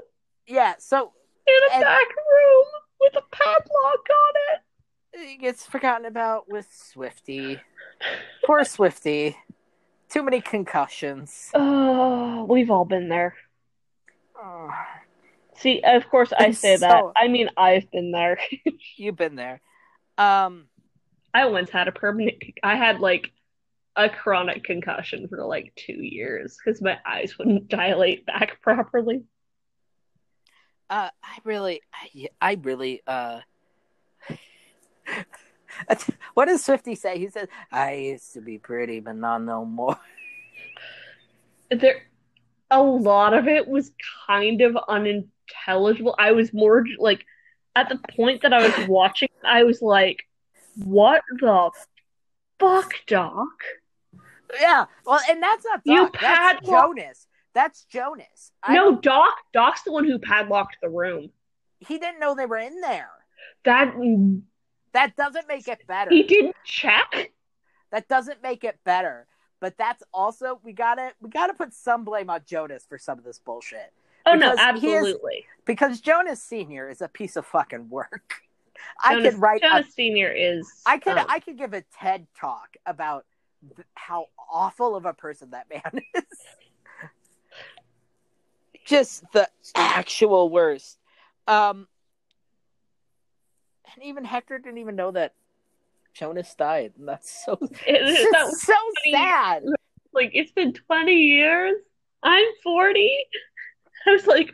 yeah, 0.48 0.76
so 0.80 1.12
in 1.48 1.54
a 1.72 1.76
And- 1.76 1.84
back 1.84 2.08
room 2.08 2.66
with 3.02 3.16
a 3.16 3.22
padlock 3.32 4.08
on 4.10 4.34
it. 4.54 4.62
it 5.14 5.42
gets 5.42 5.66
forgotten 5.66 6.06
about 6.06 6.48
with 6.50 6.68
Swifty. 6.72 7.60
Poor 8.46 8.64
Swifty. 8.64 9.36
Too 10.10 10.24
many 10.24 10.40
concussions. 10.40 11.52
Oh, 11.54 12.46
we've 12.46 12.72
all 12.72 12.86
been 12.86 13.10
there. 13.10 13.36
Oh, 14.42 14.70
See, 15.56 15.82
of 15.84 16.08
course 16.10 16.32
I 16.32 16.46
And 16.46 16.56
say 16.58 16.78
that. 16.78 17.04
I 17.16 17.28
mean, 17.28 17.50
I've 17.58 17.90
been 17.92 18.12
there. 18.12 18.40
you've 18.96 19.16
been 19.18 19.36
there. 19.36 19.60
Um, 20.18 20.68
I 21.34 21.46
once 21.48 21.70
had 21.72 21.88
a 21.88 21.92
permanent. 21.92 22.42
I 22.64 22.76
had 22.78 23.00
like 23.00 23.32
a 23.98 24.08
chronic 24.08 24.64
concussion 24.64 25.28
for 25.28 25.44
like 25.44 25.74
two 25.76 26.02
years 26.02 26.56
because 26.56 26.82
my 26.82 26.98
eyes 27.06 27.38
wouldn't 27.38 27.68
dilate 27.68 28.26
back 28.26 28.62
properly. 28.62 29.24
uh, 30.90 31.10
I 31.22 31.38
really, 31.44 31.82
I, 31.94 32.28
I 32.40 32.60
really, 32.62 33.02
uh, 33.08 33.42
what 36.36 36.46
does 36.46 36.64
Swifty 36.64 36.96
say? 36.96 37.18
He 37.18 37.28
says, 37.30 37.48
"I 37.72 37.94
used 37.94 38.34
to 38.34 38.42
be 38.42 38.60
pretty, 38.60 39.00
but 39.00 39.16
not 39.16 39.42
no 39.42 39.66
more." 39.66 40.00
There, 41.70 42.04
a 42.72 42.82
lot 42.82 43.34
of 43.34 43.50
it 43.50 43.68
was 43.68 43.92
kind 44.26 44.62
of 44.62 44.78
unintelligible. 44.88 46.16
I 46.18 46.32
was 46.32 46.54
more 46.54 46.86
like, 46.98 47.26
at 47.76 47.90
the 47.90 48.00
point 48.16 48.44
that 48.44 48.54
I 48.54 48.66
was 48.66 48.88
watching, 48.88 49.28
I 49.44 49.66
was 49.66 49.82
like, 49.82 50.24
"What 50.78 51.24
the 51.42 51.72
fuck, 52.58 52.94
Doc?" 53.06 53.50
Yeah, 54.60 54.86
well, 55.06 55.20
and 55.30 55.42
that's 55.42 55.66
not 55.66 55.82
You 55.86 55.98
Doc. 56.10 56.18
That's 56.22 56.66
Jonas. 56.68 57.28
That's 57.54 57.84
Jonas. 57.86 58.52
I 58.64 58.76
No, 58.76 58.96
Doc. 58.96 59.36
Doc's 59.54 59.82
the 59.84 59.92
one 59.92 60.06
who 60.06 60.20
padlocked 60.20 60.78
the 60.82 60.90
room. 60.90 61.30
he 61.80 61.98
didn't 61.98 62.20
know 62.20 62.36
they 62.36 62.46
were 62.46 62.58
in 62.58 62.80
there. 62.82 63.10
That 63.66 63.94
That 64.94 65.16
doesn't 65.16 65.48
make 65.48 65.68
it 65.68 65.86
better. 65.88 66.12
he 66.12 66.24
didn't 66.24 66.56
check. 66.64 67.32
That 67.92 68.08
doesn't 68.08 68.42
make 68.44 68.64
it 68.64 68.80
better. 68.84 69.28
But 69.60 69.76
that's 69.78 70.04
also 70.14 70.60
we 70.64 70.72
gotta 70.74 71.14
we 71.20 71.30
gotta 71.30 71.54
put 71.54 71.74
some 71.74 72.04
blame 72.04 72.30
on 72.30 72.42
Jonas 72.46 72.86
for 72.88 72.98
some 73.00 73.18
of 73.18 73.24
this 73.24 73.40
bullshit 73.40 73.92
Oh 74.26 74.34
no, 74.34 74.52
Because 74.52 74.60
is- 74.60 74.60
absolutely. 74.84 75.46
because 75.66 76.00
Jonas 76.02 76.44
Senior 76.44 76.90
is 76.90 77.02
a 77.02 77.08
piece 77.08 77.36
of 77.38 77.46
fucking 77.46 77.90
work. 77.90 78.36
I 79.04 79.16
Jonas, 79.16 79.34
could 79.34 79.42
write. 79.42 79.62
A, 79.64 79.68
Jonas 79.70 79.94
Senior 79.94 80.32
is. 80.32 80.70
I 80.86 81.00
could 81.00 81.18
um, 81.18 81.26
I 81.28 81.40
could 81.40 81.58
give 81.58 81.74
a 81.74 81.82
TED 82.00 82.28
talk 82.40 82.78
about 82.86 83.26
th- 83.76 83.88
how 83.96 84.28
awful 84.52 84.96
of 84.96 85.06
a 85.06 85.14
person 85.14 85.52
that 85.52 85.68
man 85.70 86.02
is. 86.16 86.24
Just 88.86 89.24
the 89.34 89.48
actual 89.76 90.50
worst. 90.50 90.98
Um, 91.48 91.88
and 93.96 94.06
even 94.06 94.24
Hector 94.24 94.58
didn't 94.60 94.78
even 94.80 94.96
know 94.96 95.12
that 95.12 95.34
Jonas 96.14 96.54
died, 96.56 96.94
and 96.98 97.08
that's 97.08 97.46
so 97.46 97.58
it's 97.62 98.32
that 98.32 98.54
so 98.54 98.74
funny. 99.04 99.12
sad. 99.12 99.64
like 100.14 100.32
it's 100.34 100.52
been 100.52 100.74
20 100.74 101.12
years. 101.14 101.76
I'm 102.24 102.46
40. 102.64 103.18
I 104.08 104.12
was 104.12 104.26
like, 104.26 104.52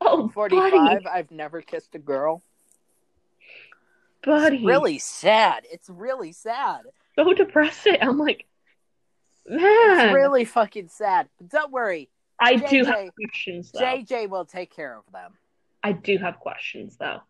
oh, 0.00 0.28
Forty 0.28 0.56
buddy, 0.56 0.76
five. 0.76 1.06
I've 1.10 1.30
never 1.30 1.60
kissed 1.62 1.94
a 1.94 1.98
girl. 1.98 2.42
buddy, 4.24 4.56
It's 4.56 4.64
really 4.64 4.98
sad. 4.98 5.64
It's 5.70 5.88
really 5.90 6.32
sad. 6.32 6.80
So 7.16 7.32
depressing. 7.32 7.96
I'm 8.00 8.18
like, 8.18 8.46
man, 9.46 10.06
It's 10.06 10.14
really 10.14 10.44
fucking 10.44 10.88
sad. 10.88 11.28
But 11.38 11.48
don't 11.50 11.72
worry, 11.72 12.08
I 12.38 12.56
do 12.56 12.84
JJ 12.84 12.86
have 12.86 13.14
questions 13.14 13.72
though. 13.72 13.80
JJ 13.80 14.28
will 14.28 14.44
take 14.44 14.74
care 14.74 14.96
of 14.96 15.04
them. 15.12 15.32
I 15.82 15.92
do 15.92 16.18
have 16.18 16.40
questions 16.40 16.96
though. 16.96 17.20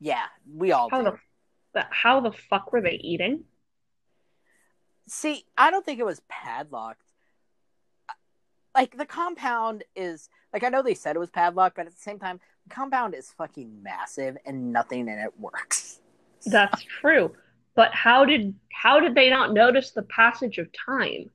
Yeah, 0.00 0.24
we 0.52 0.72
all 0.72 0.90
How 0.90 1.02
do. 1.02 1.18
the 1.72 1.86
how 1.90 2.20
the 2.20 2.32
fuck 2.32 2.72
were 2.72 2.80
they 2.80 2.98
eating? 3.02 3.44
See, 5.06 5.44
I 5.56 5.70
don't 5.70 5.84
think 5.84 6.00
it 6.00 6.06
was 6.06 6.20
padlocked. 6.28 7.06
Like 8.74 8.96
the 8.96 9.06
compound 9.06 9.84
is 9.94 10.28
like 10.52 10.64
I 10.64 10.68
know 10.68 10.82
they 10.82 10.94
said 10.94 11.16
it 11.16 11.20
was 11.20 11.30
padlocked, 11.30 11.76
but 11.76 11.86
at 11.86 11.92
the 11.94 12.00
same 12.00 12.18
time, 12.18 12.40
the 12.66 12.74
compound 12.74 13.14
is 13.14 13.30
fucking 13.36 13.82
massive 13.82 14.36
and 14.44 14.72
nothing 14.72 15.08
in 15.08 15.18
it 15.18 15.38
works. 15.38 16.00
That's 16.46 16.82
true. 16.82 17.34
But 17.74 17.92
how 17.92 18.24
did 18.24 18.54
how 18.72 19.00
did 19.00 19.14
they 19.14 19.30
not 19.30 19.52
notice 19.52 19.90
the 19.90 20.02
passage 20.02 20.58
of 20.58 20.68
time? 20.72 21.30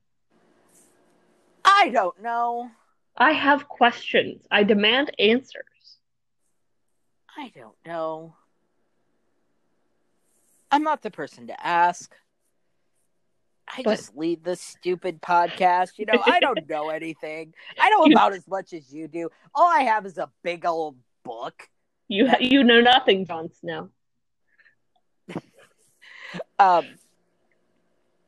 I 1.64 1.90
don't 1.92 2.20
know. 2.22 2.70
I 3.16 3.32
have 3.32 3.68
questions. 3.68 4.46
I 4.50 4.62
demand 4.64 5.10
answers. 5.18 5.64
I 7.36 7.52
don't 7.54 7.76
know. 7.86 8.34
I'm 10.70 10.82
not 10.82 11.02
the 11.02 11.10
person 11.10 11.48
to 11.48 11.66
ask. 11.66 12.14
I 13.68 13.82
But- 13.82 13.96
just 13.96 14.16
lead 14.16 14.42
this 14.44 14.60
stupid 14.60 15.20
podcast. 15.20 15.98
You 15.98 16.06
know, 16.06 16.22
I 16.24 16.40
don't 16.46 16.68
know 16.68 16.90
anything. 16.90 17.54
I 17.78 17.90
know 17.90 18.04
about 18.04 18.32
as 18.32 18.46
much 18.48 18.72
as 18.72 18.92
you 18.92 19.06
do. 19.08 19.28
All 19.54 19.68
I 19.70 19.82
have 19.82 20.06
is 20.06 20.18
a 20.18 20.30
big 20.42 20.64
old 20.66 20.96
book. 21.24 21.68
You 22.08 22.28
ha- 22.28 22.38
you 22.40 22.64
know 22.64 22.80
nothing, 22.80 23.26
Jon 23.26 23.50
Snow. 23.52 23.90
Um. 26.60 26.84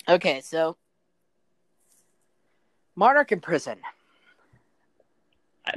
Okay, 0.09 0.41
so 0.41 0.77
Monarch 2.97 3.31
in 3.31 3.41
prison. 3.41 3.79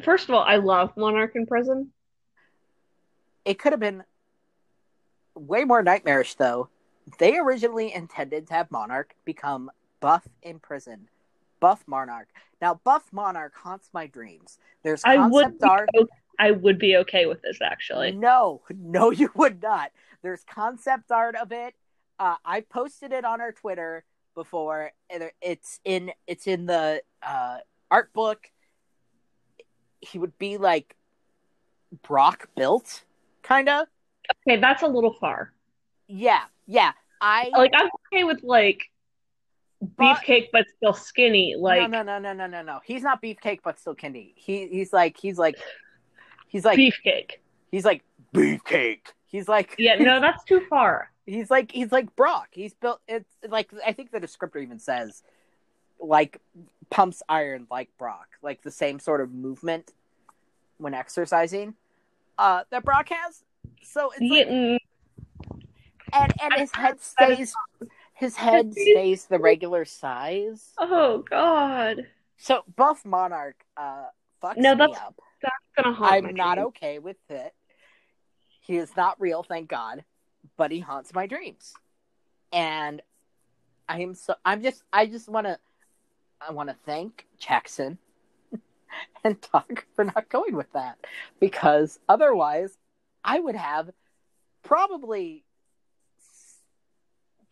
First 0.04 0.30
of 0.30 0.36
all, 0.36 0.42
I 0.42 0.56
love 0.56 0.96
Monarch 0.98 1.36
in 1.36 1.46
Prison. 1.46 1.92
It 3.44 3.60
could 3.60 3.72
have 3.74 3.80
been 3.80 4.04
way 5.36 5.64
more 5.64 5.84
nightmarish, 5.84 6.36
though. 6.36 6.70
They 7.20 7.38
originally 7.38 7.94
intended 7.94 8.48
to 8.48 8.54
have 8.54 8.72
Monarch 8.72 9.14
become 9.26 9.70
Buff 10.00 10.28
in 10.42 10.60
prison. 10.60 11.08
Buff 11.60 11.84
Monarch. 11.88 12.30
Now, 12.62 12.80
Buff 12.84 13.12
Monarch 13.12 13.54
haunts 13.56 13.90
my 13.94 14.08
dreams. 14.08 14.58
There's 14.82 15.04
I 15.06 15.28
would 15.28 15.62
art. 15.62 15.90
o- 15.96 16.08
I 16.40 16.52
would 16.52 16.80
be 16.80 16.98
okay 16.98 17.28
with 17.28 17.42
this 17.42 17.60
actually. 17.62 18.12
No, 18.14 18.62
no, 18.76 19.12
you 19.12 19.30
would 19.36 19.62
not. 19.62 19.92
There's 20.24 20.44
concept 20.44 21.12
art 21.12 21.36
of 21.36 21.52
it. 21.52 21.76
Uh, 22.20 22.36
I 22.46 22.62
posted 22.62 23.12
it 23.12 23.26
on 23.26 23.42
our 23.42 23.52
Twitter 23.52 24.04
before. 24.36 24.92
It's 25.42 25.80
in 25.84 26.12
it's 26.28 26.48
in 26.48 26.66
the 26.66 27.02
uh, 27.22 27.58
art 27.92 28.14
book. 28.14 28.50
He 30.00 30.20
would 30.20 30.38
be 30.38 30.58
like 30.58 30.96
Brock 32.04 32.50
built, 32.56 33.04
kind 33.44 33.70
of. 33.70 33.88
Okay, 34.48 34.60
that's 34.60 34.84
a 34.84 34.88
little 34.88 35.14
far. 35.14 35.54
Yeah, 36.08 36.42
yeah. 36.68 36.92
I 37.22 37.50
Like 37.56 37.72
I'm 37.76 37.90
okay 38.12 38.24
with 38.24 38.44
like 38.44 38.82
But- 39.82 40.18
beefcake 40.18 40.50
but 40.52 40.66
still 40.78 40.94
skinny. 40.94 41.56
Like 41.58 41.82
no, 41.90 42.02
no, 42.04 42.04
no, 42.04 42.20
no, 42.20 42.34
no, 42.34 42.48
no, 42.48 42.62
no. 42.62 42.80
He's 42.86 43.02
not 43.04 43.22
beefcake, 43.22 43.60
but 43.64 43.80
still 43.80 43.96
skinny. 43.96 44.34
He 44.36 44.68
he's 44.68 44.94
like 44.94 45.18
he's 45.18 45.38
like 45.38 45.56
he's 46.48 46.66
like 46.66 46.78
beefcake. 46.78 47.32
he's 47.72 47.86
like 47.86 48.04
beefcake. 48.34 49.08
He's 49.28 49.48
like 49.48 49.76
Yeah, 49.78 49.96
no, 49.96 50.20
that's 50.22 50.44
too 50.44 50.62
far. 50.70 51.12
He's 51.26 51.50
like 51.50 51.72
he's 51.72 51.92
like 51.92 52.16
Brock. 52.16 52.50
He's 52.52 52.74
built. 52.74 53.02
It's 53.08 53.30
like 53.48 53.70
I 53.86 53.94
think 53.94 54.12
the 54.12 54.20
descriptor 54.20 54.62
even 54.62 54.80
says 54.80 55.24
like 56.00 56.40
pumps 56.90 57.24
iron 57.28 57.68
like 57.72 57.90
Brock, 57.98 58.28
like 58.44 58.62
the 58.62 58.72
same 58.72 59.00
sort 59.00 59.22
of 59.22 59.34
movement 59.34 59.94
when 60.78 60.94
exercising 60.94 61.74
uh 62.38 62.64
that 62.70 62.84
Brock 62.84 63.10
has. 63.10 63.44
So 63.82 64.12
it's 64.18 64.22
like, 64.32 64.48
and 66.14 66.34
and 66.42 66.54
his 66.58 66.72
head 66.76 67.02
stays 67.02 67.54
his 68.14 68.36
head 68.36 68.74
stays 68.78 69.26
the 69.26 69.40
regular 69.40 69.86
size. 69.86 70.72
oh 70.78 71.24
god. 71.30 72.06
So 72.38 72.64
buff 72.76 73.04
monarch 73.06 73.64
uh 73.78 74.06
fucks 74.44 74.58
No, 74.58 74.74
me 74.76 74.80
that's- 74.80 74.98
up. 75.00 75.16
That's 75.42 75.56
gonna 75.84 75.96
haunt 75.96 76.26
I'm 76.28 76.36
not 76.36 76.58
okay 76.60 77.00
with 77.00 77.18
it. 77.30 77.54
He 78.62 78.78
is 78.78 78.96
not 78.98 79.20
real, 79.22 79.44
thank 79.44 79.70
God, 79.70 80.04
but 80.58 80.72
he 80.72 80.80
haunts 80.80 81.14
my 81.14 81.28
dreams. 81.28 81.74
And 82.52 83.02
I 83.88 84.02
am 84.02 84.14
so 84.16 84.36
I'm 84.46 84.62
just 84.64 84.84
I 84.92 85.06
just 85.06 85.28
want 85.30 85.48
to 85.48 85.60
I 86.42 86.52
want 86.52 86.70
to 86.70 86.76
thank 86.86 87.26
Jackson 87.38 87.98
and 89.24 89.38
Doug 89.54 89.84
for 89.96 90.06
not 90.06 90.30
going 90.30 90.56
with 90.56 90.72
that 90.74 90.98
because 91.40 92.00
otherwise 92.10 92.78
I 93.24 93.40
would 93.40 93.56
have 93.56 93.90
probably 94.64 95.44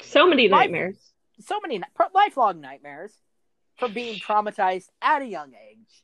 So 0.01 0.27
many 0.27 0.47
nightmares. 0.47 0.97
so 1.39 1.59
many 1.61 1.81
lifelong 2.13 2.61
nightmares 2.61 3.13
from 3.77 3.93
being 3.93 4.19
traumatized 4.19 4.89
at 5.01 5.21
a 5.21 5.25
young 5.25 5.53
age 5.53 6.03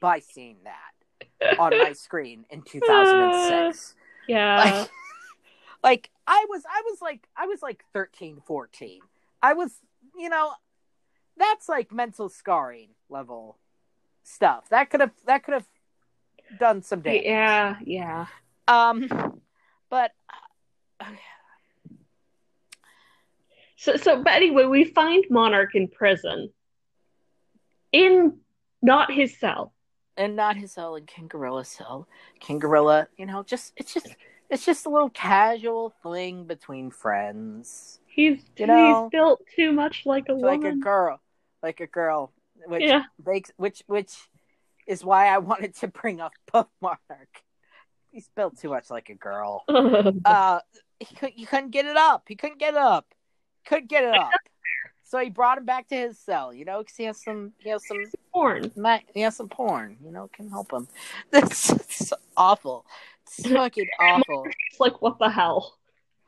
by 0.00 0.18
seeing 0.20 0.56
that 0.64 1.58
on 1.58 1.70
my 1.78 1.92
screen 1.94 2.44
in 2.50 2.62
2006. 2.62 3.94
Yeah. 4.28 4.56
like 4.58 4.90
like 5.86 6.10
i 6.26 6.44
was 6.50 6.62
i 6.68 6.82
was 6.90 7.00
like 7.00 7.26
i 7.36 7.46
was 7.46 7.62
like 7.62 7.84
13 7.94 8.42
14 8.44 9.00
i 9.42 9.52
was 9.54 9.70
you 10.18 10.28
know 10.28 10.52
that's 11.38 11.68
like 11.68 11.92
mental 11.92 12.28
scarring 12.28 12.88
level 13.08 13.58
stuff. 14.22 14.68
That 14.70 14.90
could 14.90 15.00
have 15.00 15.12
that 15.26 15.44
could 15.44 15.54
have 15.54 15.68
done 16.58 16.82
some 16.82 17.00
damage. 17.00 17.22
Yeah, 17.24 17.76
yeah. 17.84 18.26
um 18.68 19.08
but 19.90 20.12
uh, 21.00 21.04
So, 23.78 23.96
so, 23.96 24.22
but 24.22 24.32
anyway, 24.32 24.64
we 24.64 24.84
find 24.84 25.24
Monarch 25.28 25.74
in 25.74 25.88
prison, 25.88 26.50
in 27.92 28.38
not 28.82 29.12
his 29.12 29.38
cell. 29.38 29.74
and 30.16 30.34
not 30.34 30.56
his 30.56 30.72
cell 30.72 30.96
in 30.96 31.04
king 31.04 31.28
gorilla's 31.28 31.68
cell. 31.68 32.08
King 32.40 32.58
gorilla 32.58 33.08
you 33.18 33.26
know 33.26 33.42
just 33.42 33.72
it's 33.76 33.92
just 33.92 34.16
it's 34.50 34.64
just 34.64 34.86
a 34.86 34.88
little 34.90 35.10
casual 35.10 35.92
fling 36.02 36.44
between 36.44 36.90
friends 36.90 38.00
He's 38.06 38.40
You 38.56 38.66
know, 38.66 39.02
he's 39.04 39.10
built 39.10 39.42
too 39.54 39.72
much 39.72 40.06
like 40.06 40.28
a 40.28 40.32
like 40.32 40.64
a 40.64 40.74
girl 40.74 41.20
like 41.62 41.80
a 41.80 41.86
girl 41.86 42.32
which 42.66 42.82
Yeah. 42.82 43.02
makes 43.24 43.50
which 43.56 43.82
which 43.86 44.14
is 44.86 45.04
why 45.04 45.26
I 45.28 45.38
wanted 45.50 45.74
to 45.76 45.88
bring 45.88 46.20
up 46.20 46.32
Monarch. 46.80 47.42
He's 48.10 48.28
built 48.34 48.58
too 48.58 48.70
much 48.70 48.90
like 48.90 49.10
a 49.10 49.14
girl. 49.14 49.64
Uh, 50.24 50.60
he 50.98 51.14
could, 51.14 51.32
you 51.36 51.46
couldn't 51.46 51.70
get 51.70 51.84
it 51.84 51.96
up. 51.96 52.22
He 52.26 52.36
couldn't 52.36 52.58
get 52.58 52.72
it 52.72 52.78
up. 52.78 53.04
Couldn't 53.66 53.90
get 53.90 54.02
it 54.04 54.14
up. 54.14 54.30
So 55.04 55.18
he 55.18 55.28
brought 55.28 55.58
him 55.58 55.66
back 55.66 55.88
to 55.88 55.94
his 55.96 56.18
cell. 56.18 56.54
You 56.54 56.64
know, 56.64 56.78
because 56.78 56.96
he 56.96 57.04
has 57.04 57.22
some 57.22 57.52
he 57.58 57.68
has 57.68 57.86
some 57.86 57.98
Porn. 58.32 58.72
he 59.14 59.20
has 59.20 59.36
some 59.36 59.48
porn. 59.48 59.98
You 60.02 60.10
know, 60.12 60.30
can 60.32 60.48
help 60.48 60.72
him. 60.72 60.88
This 61.30 61.70
is 61.70 62.14
awful. 62.36 62.86
It's 63.26 63.48
fucking 63.48 63.88
awful. 64.00 64.46
It's 64.70 64.80
like 64.80 65.02
what 65.02 65.18
the 65.18 65.30
hell, 65.30 65.76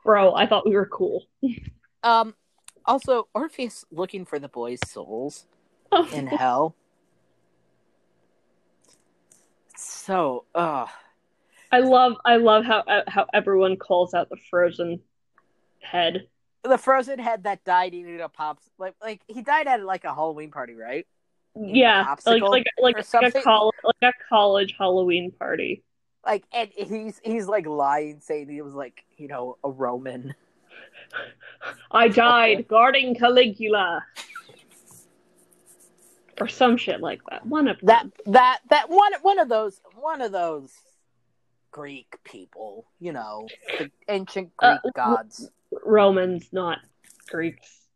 bro? 0.03 0.33
I 0.35 0.45
thought 0.45 0.67
we 0.67 0.75
were 0.75 0.87
cool. 0.87 1.25
Um. 2.03 2.35
Also, 2.85 3.27
Orpheus 3.33 3.85
looking 3.91 4.25
for 4.25 4.39
the 4.39 4.47
boys' 4.47 4.79
souls. 4.87 5.45
in 6.13 6.27
hell. 6.41 6.75
So, 9.75 10.45
uh 10.55 10.87
I 11.71 11.79
love 11.79 12.15
I 12.25 12.37
love 12.37 12.65
how 12.65 12.79
uh, 12.79 13.03
how 13.07 13.27
everyone 13.33 13.77
calls 13.77 14.13
out 14.13 14.29
the 14.29 14.37
frozen 14.49 15.01
head. 15.81 16.27
the 16.63 16.77
frozen 16.77 17.19
head 17.19 17.43
that 17.43 17.63
died 17.63 17.93
eating 17.93 18.19
a 18.21 18.29
pops 18.29 18.69
like 18.77 18.95
like 19.01 19.21
he 19.27 19.41
died 19.41 19.67
at 19.67 19.83
like 19.83 20.03
a 20.03 20.13
Halloween 20.13 20.51
party, 20.51 20.73
right? 20.73 21.05
Yeah, 21.55 22.15
like 22.25 22.41
like 22.41 22.65
like, 22.81 22.95
like 23.13 23.35
a 23.35 23.41
college 23.41 23.75
like 23.83 23.95
a 24.01 24.13
college 24.27 24.75
Halloween 24.77 25.31
party. 25.31 25.83
Like 26.29 26.43
and 26.53 26.69
he's 26.75 27.19
he's 27.23 27.47
like 27.47 27.65
lying, 27.65 28.19
saying 28.21 28.49
he 28.49 28.61
was 28.61 28.75
like 28.75 29.03
you 29.17 29.27
know 29.27 29.57
a 29.63 29.69
Roman. 29.71 30.35
I 31.89 32.07
died 32.07 32.67
guarding 32.67 33.15
Caligula. 33.15 34.05
Or 36.39 36.47
some 36.47 36.77
shit 36.77 37.01
like 37.01 37.19
that. 37.31 37.45
One 37.47 37.67
of 37.67 37.77
That 37.81 38.03
them. 38.23 38.33
that 38.33 38.59
that 38.69 38.89
one 38.91 39.11
one 39.23 39.39
of 39.39 39.49
those 39.49 39.81
one 39.99 40.21
of 40.21 40.31
those 40.31 40.71
Greek 41.71 42.15
people, 42.23 42.85
you 42.99 43.11
know, 43.11 43.47
the 43.79 43.89
ancient 44.07 44.55
Greek 44.55 44.79
Uh, 44.85 44.89
gods. 44.95 45.49
Romans, 45.83 46.47
not 46.51 46.77
Greeks. 47.27 47.87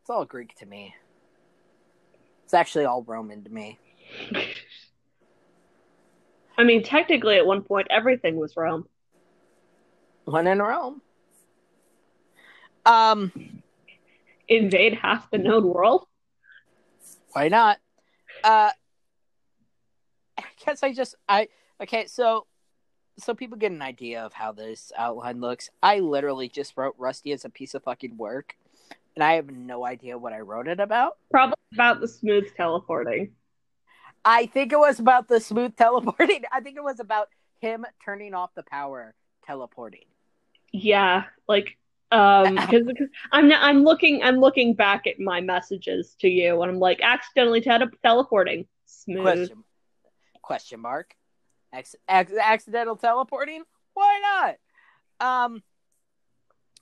It's 0.00 0.10
all 0.10 0.24
Greek 0.24 0.54
to 0.58 0.66
me. 0.66 0.94
It's 2.44 2.54
actually 2.54 2.84
all 2.84 3.02
Roman 3.02 3.42
to 3.42 3.50
me. 3.50 3.80
I 6.60 6.64
mean, 6.64 6.82
technically, 6.82 7.36
at 7.36 7.46
one 7.46 7.62
point, 7.62 7.86
everything 7.88 8.36
was 8.36 8.54
Rome. 8.54 8.86
When 10.26 10.46
in 10.46 10.60
Rome. 10.60 11.00
Um. 12.84 13.62
Invade 14.46 14.94
half 14.94 15.30
the 15.30 15.38
known 15.38 15.66
world. 15.66 16.06
Why 17.32 17.48
not? 17.48 17.78
Uh, 18.44 18.72
I 20.36 20.44
guess 20.62 20.82
I 20.82 20.92
just 20.92 21.14
I 21.26 21.48
okay. 21.82 22.06
So 22.08 22.46
so 23.18 23.32
people 23.32 23.56
get 23.56 23.72
an 23.72 23.80
idea 23.80 24.22
of 24.22 24.34
how 24.34 24.52
this 24.52 24.92
outline 24.98 25.40
looks. 25.40 25.70
I 25.82 26.00
literally 26.00 26.50
just 26.50 26.76
wrote 26.76 26.94
Rusty 26.98 27.32
as 27.32 27.46
a 27.46 27.48
piece 27.48 27.74
of 27.74 27.84
fucking 27.84 28.18
work, 28.18 28.54
and 29.14 29.24
I 29.24 29.34
have 29.34 29.50
no 29.50 29.86
idea 29.86 30.18
what 30.18 30.34
I 30.34 30.40
wrote 30.40 30.68
it 30.68 30.80
about. 30.80 31.16
Probably 31.30 31.54
about 31.72 32.02
the 32.02 32.08
smooth 32.08 32.54
teleporting. 32.54 33.32
I 34.24 34.46
think 34.46 34.72
it 34.72 34.78
was 34.78 35.00
about 35.00 35.28
the 35.28 35.40
smooth 35.40 35.76
teleporting. 35.78 36.44
I 36.52 36.60
think 36.60 36.76
it 36.76 36.84
was 36.84 37.00
about 37.00 37.28
him 37.60 37.86
turning 38.04 38.34
off 38.34 38.54
the 38.54 38.62
power 38.62 39.14
teleporting. 39.46 40.04
Yeah, 40.72 41.24
like 41.48 41.76
um 42.12 42.54
because 42.70 42.86
I'm 43.32 43.52
I'm 43.52 43.84
looking 43.84 44.22
I'm 44.22 44.38
looking 44.38 44.74
back 44.74 45.06
at 45.06 45.20
my 45.20 45.40
messages 45.40 46.16
to 46.20 46.28
you 46.28 46.60
and 46.62 46.70
I'm 46.70 46.78
like 46.78 47.00
accidentally 47.02 47.60
tele- 47.60 47.90
teleporting. 48.02 48.66
Smooth. 48.86 49.22
Question 49.22 49.64
question 50.42 50.80
mark. 50.80 51.14
Acc- 51.72 51.94
acc- 52.08 52.32
accidental 52.32 52.96
teleporting? 52.96 53.62
Why 53.94 54.56
not? 55.20 55.44
Um 55.44 55.62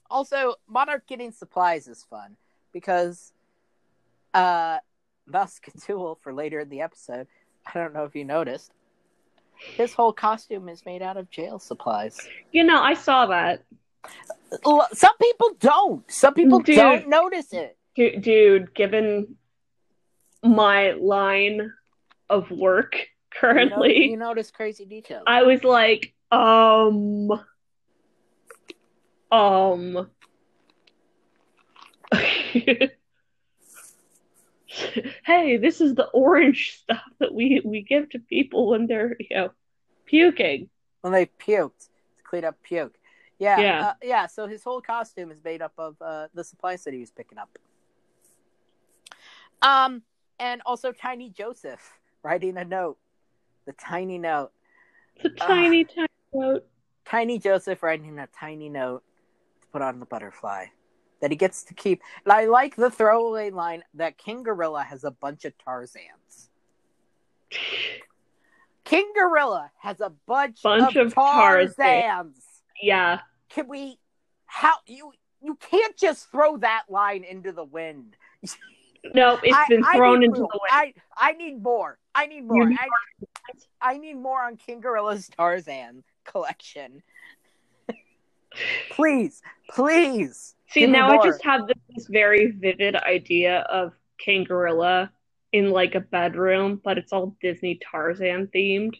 also 0.09 0.55
Monarch 0.67 1.05
getting 1.07 1.31
supplies 1.31 1.87
is 1.87 2.03
fun 2.03 2.35
because 2.71 3.33
uh 4.33 4.79
Muscatul 5.31 6.17
for 6.21 6.33
later 6.33 6.59
in 6.59 6.69
the 6.69 6.81
episode, 6.81 7.27
I 7.65 7.77
don't 7.77 7.93
know 7.93 8.03
if 8.03 8.15
you 8.15 8.25
noticed, 8.25 8.71
his 9.57 9.93
whole 9.93 10.13
costume 10.13 10.69
is 10.69 10.85
made 10.85 11.01
out 11.01 11.17
of 11.17 11.29
jail 11.29 11.59
supplies. 11.59 12.17
You 12.51 12.63
know, 12.63 12.81
I 12.81 12.93
saw 12.93 13.25
that. 13.27 13.63
Some 14.93 15.17
people 15.21 15.51
don't. 15.59 16.09
Some 16.11 16.33
people 16.33 16.59
Dude. 16.59 16.77
don't 16.77 17.09
notice 17.09 17.53
it. 17.53 17.77
Dude, 17.95 18.73
given 18.73 19.35
my 20.41 20.91
line 20.93 21.73
of 22.29 22.49
work 22.49 22.93
You, 22.95 22.99
know- 22.99 23.05
currently, 23.41 24.11
you 24.11 24.17
notice 24.17 24.51
crazy 24.51 24.85
details. 24.85 25.23
I 25.27 25.43
was 25.43 25.63
like, 25.63 26.13
um, 26.31 27.29
um. 29.31 30.09
hey, 35.25 35.57
this 35.57 35.81
is 35.81 35.95
the 35.95 36.05
orange 36.07 36.79
stuff 36.83 37.01
that 37.19 37.33
we 37.33 37.61
we 37.65 37.81
give 37.81 38.09
to 38.11 38.19
people 38.19 38.69
when 38.69 38.87
they're 38.87 39.15
you 39.19 39.35
know 39.35 39.49
puking. 40.05 40.69
when 41.01 41.13
they 41.13 41.25
puked 41.25 41.89
to 42.17 42.23
clean 42.23 42.45
up 42.45 42.55
puke. 42.63 42.95
Yeah, 43.39 43.59
Yeah. 43.61 43.87
uh, 43.87 43.93
yeah. 44.03 44.27
So 44.27 44.47
his 44.47 44.63
whole 44.63 44.81
costume 44.81 45.31
is 45.31 45.43
made 45.43 45.61
up 45.61 45.73
of 45.77 45.95
uh, 46.01 46.27
the 46.33 46.43
supplies 46.43 46.83
that 46.83 46.93
he 46.93 46.99
was 46.99 47.09
picking 47.11 47.37
up. 47.37 47.57
Um, 49.61 50.03
and 50.39 50.61
also 50.65 50.91
Tiny 50.91 51.29
Joseph 51.29 51.99
writing 52.23 52.57
a 52.57 52.65
note, 52.65 52.97
the 53.65 53.73
tiny 53.73 54.17
note. 54.17 54.51
A 55.23 55.29
tiny, 55.29 55.83
tiny 55.85 56.07
boat. 56.33 56.65
Tiny 57.05 57.39
Joseph 57.39 57.81
writing 57.83 58.19
a 58.19 58.27
tiny 58.27 58.69
note 58.69 59.03
to 59.61 59.67
put 59.67 59.81
on 59.81 59.99
the 59.99 60.05
butterfly 60.05 60.65
that 61.21 61.31
he 61.31 61.37
gets 61.37 61.63
to 61.65 61.73
keep. 61.73 62.01
And 62.25 62.33
I 62.33 62.45
like 62.45 62.75
the 62.75 62.89
throwaway 62.89 63.49
line 63.49 63.83
that 63.95 64.17
King 64.17 64.43
Gorilla 64.43 64.83
has 64.83 65.03
a 65.03 65.11
bunch 65.11 65.45
of 65.45 65.53
Tarzans. 65.57 66.49
King 68.85 69.11
Gorilla 69.15 69.71
has 69.79 69.99
a 70.01 70.11
bunch, 70.25 70.61
Bunch 70.63 70.95
of, 70.95 71.07
of 71.07 71.13
Tarzans. 71.13 71.75
Tarzans. 71.75 72.43
Yeah, 72.81 73.19
can 73.49 73.67
we 73.67 73.99
how 74.45 74.73
you 74.87 75.11
you 75.41 75.55
can't 75.55 75.95
just 75.97 76.29
throw 76.31 76.57
that 76.57 76.83
line 76.89 77.23
into 77.23 77.51
the 77.51 77.63
wind 77.63 78.15
no, 79.13 79.39
it's 79.43 79.55
I- 79.55 79.65
been 79.69 79.83
thrown 79.83 80.23
into 80.23 80.39
the 80.39 80.47
wind. 80.47 80.71
I, 80.71 80.93
I 81.15 81.31
need 81.33 81.61
more 81.61 81.97
i 82.15 82.25
need 82.25 82.45
more 82.45 82.65
need 82.67 82.77
I, 83.81 83.93
I 83.93 83.97
need 83.97 84.15
more 84.15 84.41
on 84.41 84.57
king 84.57 84.81
gorilla's 84.81 85.29
tarzan 85.29 86.03
collection 86.25 87.03
please 88.91 89.41
please 89.69 90.55
See, 90.69 90.81
Give 90.81 90.89
now 90.91 91.19
I 91.19 91.25
just 91.25 91.43
have 91.43 91.67
this, 91.67 91.77
this 91.95 92.07
very 92.07 92.51
vivid 92.51 92.95
idea 92.95 93.59
of 93.61 93.93
Gorilla 94.47 95.11
in 95.51 95.71
like 95.71 95.95
a 95.95 95.99
bedroom, 95.99 96.79
but 96.83 96.97
it's 96.99 97.11
all 97.11 97.35
Disney 97.41 97.79
Tarzan 97.91 98.47
themed. 98.53 98.95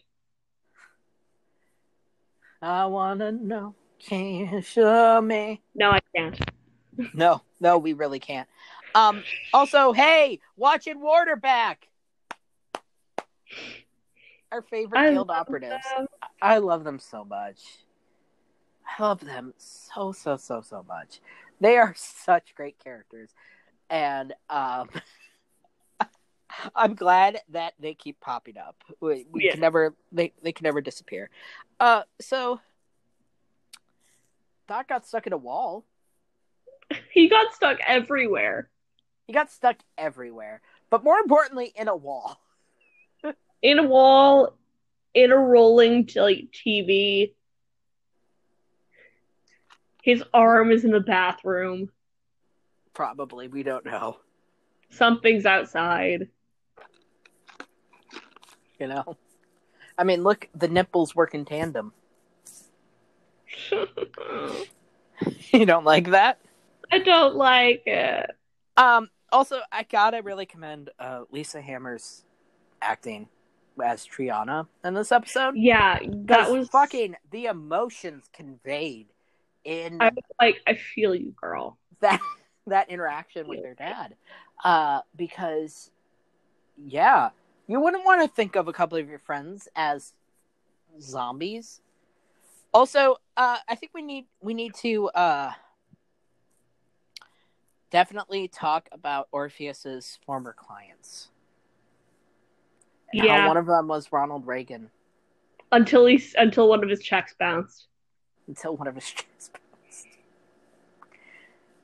i 2.62 2.84
wanna 2.84 3.32
know 3.32 3.74
can 4.00 4.34
you 4.34 4.60
show 4.62 5.20
me 5.20 5.62
No, 5.74 5.90
I 5.92 6.00
can't. 6.14 6.38
no 7.14 7.40
no 7.60 7.78
we 7.78 7.92
really 7.94 8.18
can't 8.18 8.48
um 8.94 9.22
also 9.54 9.92
hey 9.92 10.40
watching 10.56 11.00
waterback 11.00 11.88
our 14.52 14.62
favorite 14.62 14.98
I 14.98 15.12
guild 15.12 15.30
operatives 15.30 15.84
them. 15.96 16.06
I 16.42 16.58
love 16.58 16.82
them 16.84 16.98
so 16.98 17.24
much. 17.24 17.60
I 18.98 19.02
love 19.02 19.20
them 19.20 19.54
so 19.56 20.12
so 20.12 20.36
so 20.36 20.60
so 20.60 20.84
much. 20.88 21.20
They 21.60 21.76
are 21.76 21.94
such 21.96 22.54
great 22.54 22.78
characters, 22.82 23.30
and 23.88 24.32
um, 24.48 24.88
I'm 26.74 26.94
glad 26.94 27.38
that 27.50 27.74
they 27.78 27.94
keep 27.94 28.20
popping 28.20 28.58
up. 28.58 28.76
We, 29.00 29.26
we 29.30 29.44
Yeah. 29.44 29.52
can 29.52 29.60
never 29.60 29.94
they 30.12 30.32
they 30.42 30.52
can 30.52 30.64
never 30.64 30.80
disappear. 30.80 31.30
Uh, 31.78 32.02
so 32.20 32.60
Doc 34.68 34.88
got 34.88 35.06
stuck 35.06 35.26
in 35.26 35.32
a 35.32 35.38
wall. 35.38 35.84
He 37.12 37.28
got 37.28 37.54
stuck 37.54 37.78
everywhere. 37.86 38.68
He 39.26 39.32
got 39.32 39.50
stuck 39.52 39.76
everywhere, 39.96 40.60
but 40.90 41.04
more 41.04 41.18
importantly, 41.18 41.72
in 41.76 41.86
a 41.88 41.94
wall. 41.94 42.40
In 43.62 43.78
a 43.78 43.82
wall, 43.84 44.56
in 45.12 45.30
a 45.30 45.36
rolling 45.36 46.06
t- 46.06 46.18
like 46.20 46.48
TV. 46.50 47.34
His 50.02 50.22
arm 50.32 50.70
is 50.70 50.84
in 50.84 50.90
the 50.90 51.00
bathroom. 51.00 51.90
Probably 52.94 53.48
we 53.48 53.62
don't 53.62 53.84
know. 53.84 54.18
Something's 54.90 55.46
outside. 55.46 56.28
You 58.78 58.88
know. 58.88 59.16
I 59.96 60.04
mean, 60.04 60.22
look, 60.22 60.48
the 60.54 60.68
nipples 60.68 61.14
work 61.14 61.34
in 61.34 61.44
tandem. 61.44 61.92
you 65.52 65.66
don't 65.66 65.84
like 65.84 66.10
that? 66.10 66.40
I 66.90 66.98
don't 66.98 67.36
like 67.36 67.82
it. 67.86 68.30
Um. 68.76 69.08
Also, 69.32 69.60
I 69.70 69.84
gotta 69.84 70.22
really 70.22 70.46
commend 70.46 70.90
uh, 70.98 71.20
Lisa 71.30 71.60
Hammer's 71.60 72.24
acting 72.82 73.28
as 73.82 74.06
Triana 74.06 74.66
in 74.84 74.94
this 74.94 75.12
episode. 75.12 75.54
Yeah, 75.56 76.00
that 76.24 76.50
was 76.50 76.68
fucking 76.68 77.16
the 77.30 77.46
emotions 77.46 78.24
conveyed 78.32 79.06
in 79.64 80.00
I 80.00 80.10
was 80.10 80.24
like, 80.40 80.60
I 80.66 80.74
feel 80.74 81.14
you, 81.14 81.32
girl. 81.40 81.78
that 82.00 82.20
that 82.66 82.90
interaction 82.90 83.48
with 83.48 83.62
their 83.62 83.74
dad. 83.74 84.14
Uh, 84.64 85.00
because 85.16 85.90
yeah, 86.76 87.30
you 87.66 87.80
wouldn't 87.80 88.04
want 88.04 88.22
to 88.22 88.28
think 88.28 88.56
of 88.56 88.68
a 88.68 88.72
couple 88.72 88.98
of 88.98 89.08
your 89.08 89.18
friends 89.18 89.68
as 89.76 90.12
zombies. 91.00 91.80
Also, 92.72 93.16
uh, 93.36 93.58
I 93.68 93.74
think 93.74 93.92
we 93.94 94.02
need 94.02 94.26
we 94.40 94.54
need 94.54 94.74
to 94.76 95.08
uh, 95.08 95.52
definitely 97.90 98.48
talk 98.48 98.88
about 98.92 99.28
Orpheus's 99.32 100.18
former 100.24 100.52
clients. 100.52 101.28
Yeah. 103.12 103.48
one 103.48 103.56
of 103.56 103.66
them 103.66 103.88
was 103.88 104.12
Ronald 104.12 104.46
Reagan 104.46 104.88
Until 105.72 106.06
he's 106.06 106.34
until 106.38 106.68
one 106.68 106.84
of 106.84 106.88
his 106.88 107.00
checks 107.00 107.34
bounced. 107.38 107.88
Until 108.50 108.76
one 108.76 108.88
of 108.88 108.94
his 108.96 109.04
checks 109.18 109.50
bounced. 109.54 110.06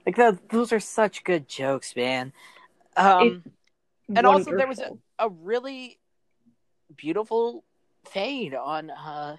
Like 0.05 0.16
those, 0.16 0.38
those 0.50 0.72
are 0.72 0.81
such 0.81 1.24
good 1.24 1.48
jokes, 1.48 1.94
man. 1.96 2.33
Um, 2.96 3.44
And 4.09 4.26
also 4.26 4.57
there 4.57 4.68
was 4.68 4.79
Wonderful. 4.79 5.00
a 5.18 5.29
really 5.29 5.98
beautiful 6.96 7.64
fade 8.05 8.55
on 8.55 8.90
uh, 8.90 9.37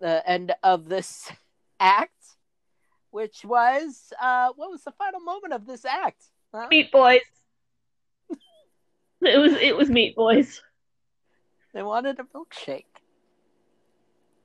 the 0.00 0.28
end 0.28 0.54
of 0.62 0.88
this 0.88 1.30
act, 1.80 2.12
which 3.10 3.44
was 3.44 4.12
uh, 4.20 4.50
what 4.54 4.70
was 4.70 4.84
the 4.84 4.92
final 4.92 5.20
moment 5.20 5.52
of 5.52 5.66
this 5.66 5.84
act? 5.84 6.22
Huh? 6.54 6.68
Meat 6.70 6.90
Boys. 6.92 7.20
It 9.20 9.38
was 9.38 9.52
it 9.54 9.76
was 9.76 9.90
Meat 9.90 10.14
Boys. 10.14 10.62
They 11.74 11.82
wanted 11.82 12.20
a 12.20 12.24
milkshake. 12.24 12.84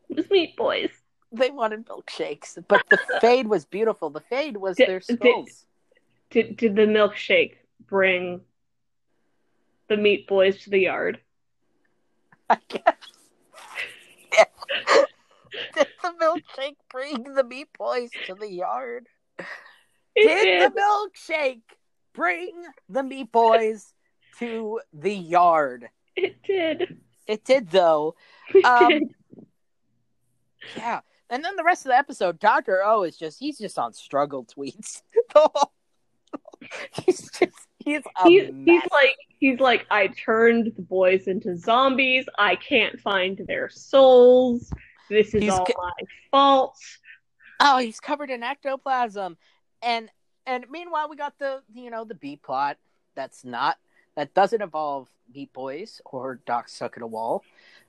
It 0.10 0.18
was 0.18 0.30
Meat 0.32 0.58
Boys. 0.58 0.90
They 1.34 1.50
wanted 1.50 1.86
milkshakes, 1.86 2.58
but 2.68 2.84
the 2.90 3.00
fade 3.20 3.48
was 3.48 3.66
beautiful. 3.66 4.10
The 4.12 4.22
fade 4.22 4.56
was 4.58 4.78
Did- 4.78 4.88
their 4.90 5.00
did- 5.00 5.18
skulls. 5.18 5.66
Did 6.30 6.58
did 6.58 6.76
the 6.76 6.84
milkshake 6.88 7.56
bring 7.88 8.42
the 9.88 9.98
Meat 9.98 10.28
Boys 10.28 10.62
to 10.64 10.70
the 10.70 10.80
yard? 10.80 11.20
I 12.50 12.58
guess. 12.68 12.84
Did 15.76 15.88
the 16.02 16.14
milkshake 16.20 16.76
bring 16.92 17.24
the 17.36 17.44
meat 17.44 17.68
boys 17.78 18.10
to 18.26 18.34
the 18.34 18.52
yard? 18.52 19.06
It 20.16 20.28
Did 20.28 20.44
did. 20.44 20.74
the 20.74 20.82
milkshake 20.82 21.62
bring 22.14 22.64
the 22.90 23.04
meat 23.04 23.32
boys 23.32 23.94
to 24.40 24.80
the 24.94 25.14
yard? 25.14 25.90
It 26.16 26.42
did. 26.44 26.98
It 27.28 27.44
did 27.46 27.70
though. 27.70 28.16
Um, 28.64 29.02
yeah. 30.76 31.02
And 31.34 31.44
then 31.44 31.56
the 31.56 31.64
rest 31.64 31.84
of 31.84 31.90
the 31.90 31.98
episode, 31.98 32.40
Doctor 32.40 32.84
O 32.86 33.02
is 33.02 33.18
just 33.18 33.40
he's 33.40 33.58
just 33.58 33.80
on 33.80 33.92
struggle 33.92 34.46
tweets. 34.46 35.02
he's 36.92 37.28
just 37.32 37.54
he's 37.80 38.02
he's, 38.24 38.52
he's 38.66 38.84
like 38.92 39.16
he's 39.40 39.60
like 39.60 39.88
I 39.90 40.10
turned 40.10 40.72
the 40.76 40.84
boys 40.84 41.28
into 41.28 41.58
zombies. 41.58 42.26
I 42.38 42.56
can't 42.56 43.00
find 43.00 43.42
their 43.48 43.68
souls. 43.68 44.72
This 45.10 45.34
is 45.34 45.42
He's 45.42 45.52
all 45.52 45.66
ca- 45.66 45.74
my 45.76 46.06
fault. 46.30 46.78
oh, 47.60 47.80
he's 47.80 48.00
covered 48.00 48.30
in 48.30 48.44
ectoplasm, 48.44 49.36
and 49.82 50.12
and 50.46 50.66
meanwhile 50.70 51.10
we 51.10 51.16
got 51.16 51.40
the 51.40 51.64
you 51.74 51.90
know 51.90 52.06
the 52.06 52.14
B 52.14 52.36
plot 52.36 52.78
that's 53.16 53.44
not 53.44 53.80
that 54.16 54.36
doesn't 54.36 54.62
involve 54.62 55.10
Meat 55.34 55.52
Boys 55.52 56.00
or 56.06 56.42
Doc 56.46 56.70
stuck 56.70 56.96
in 56.96 57.02
a 57.02 57.08
wall, 57.08 57.44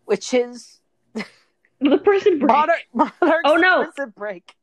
which 0.06 0.32
is 0.32 0.80
The 1.80 1.98
prison 1.98 2.38
break. 2.38 2.50
Monarch, 2.50 2.84
Monarch's 2.94 3.42
Oh, 3.44 3.56
no. 3.56 3.84
prison 3.84 4.12
break. 4.16 4.54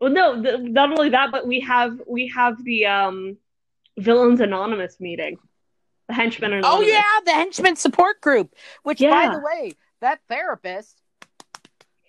Well, 0.00 0.10
no, 0.10 0.40
the, 0.40 0.58
not 0.58 0.90
only 0.90 1.10
that, 1.10 1.30
but 1.30 1.46
we 1.46 1.60
have 1.60 2.00
we 2.06 2.28
have 2.28 2.62
the 2.64 2.86
um 2.86 3.36
villains 3.98 4.40
anonymous 4.40 4.98
meeting, 4.98 5.38
the 6.08 6.14
henchmen 6.14 6.52
anonymous. 6.52 6.70
Oh 6.74 6.80
yeah, 6.80 7.20
the 7.24 7.32
henchman 7.32 7.76
support 7.76 8.20
group. 8.22 8.54
Which, 8.82 8.98
by 9.00 9.28
the 9.28 9.40
way, 9.40 9.72
that 10.00 10.20
therapist 10.28 11.02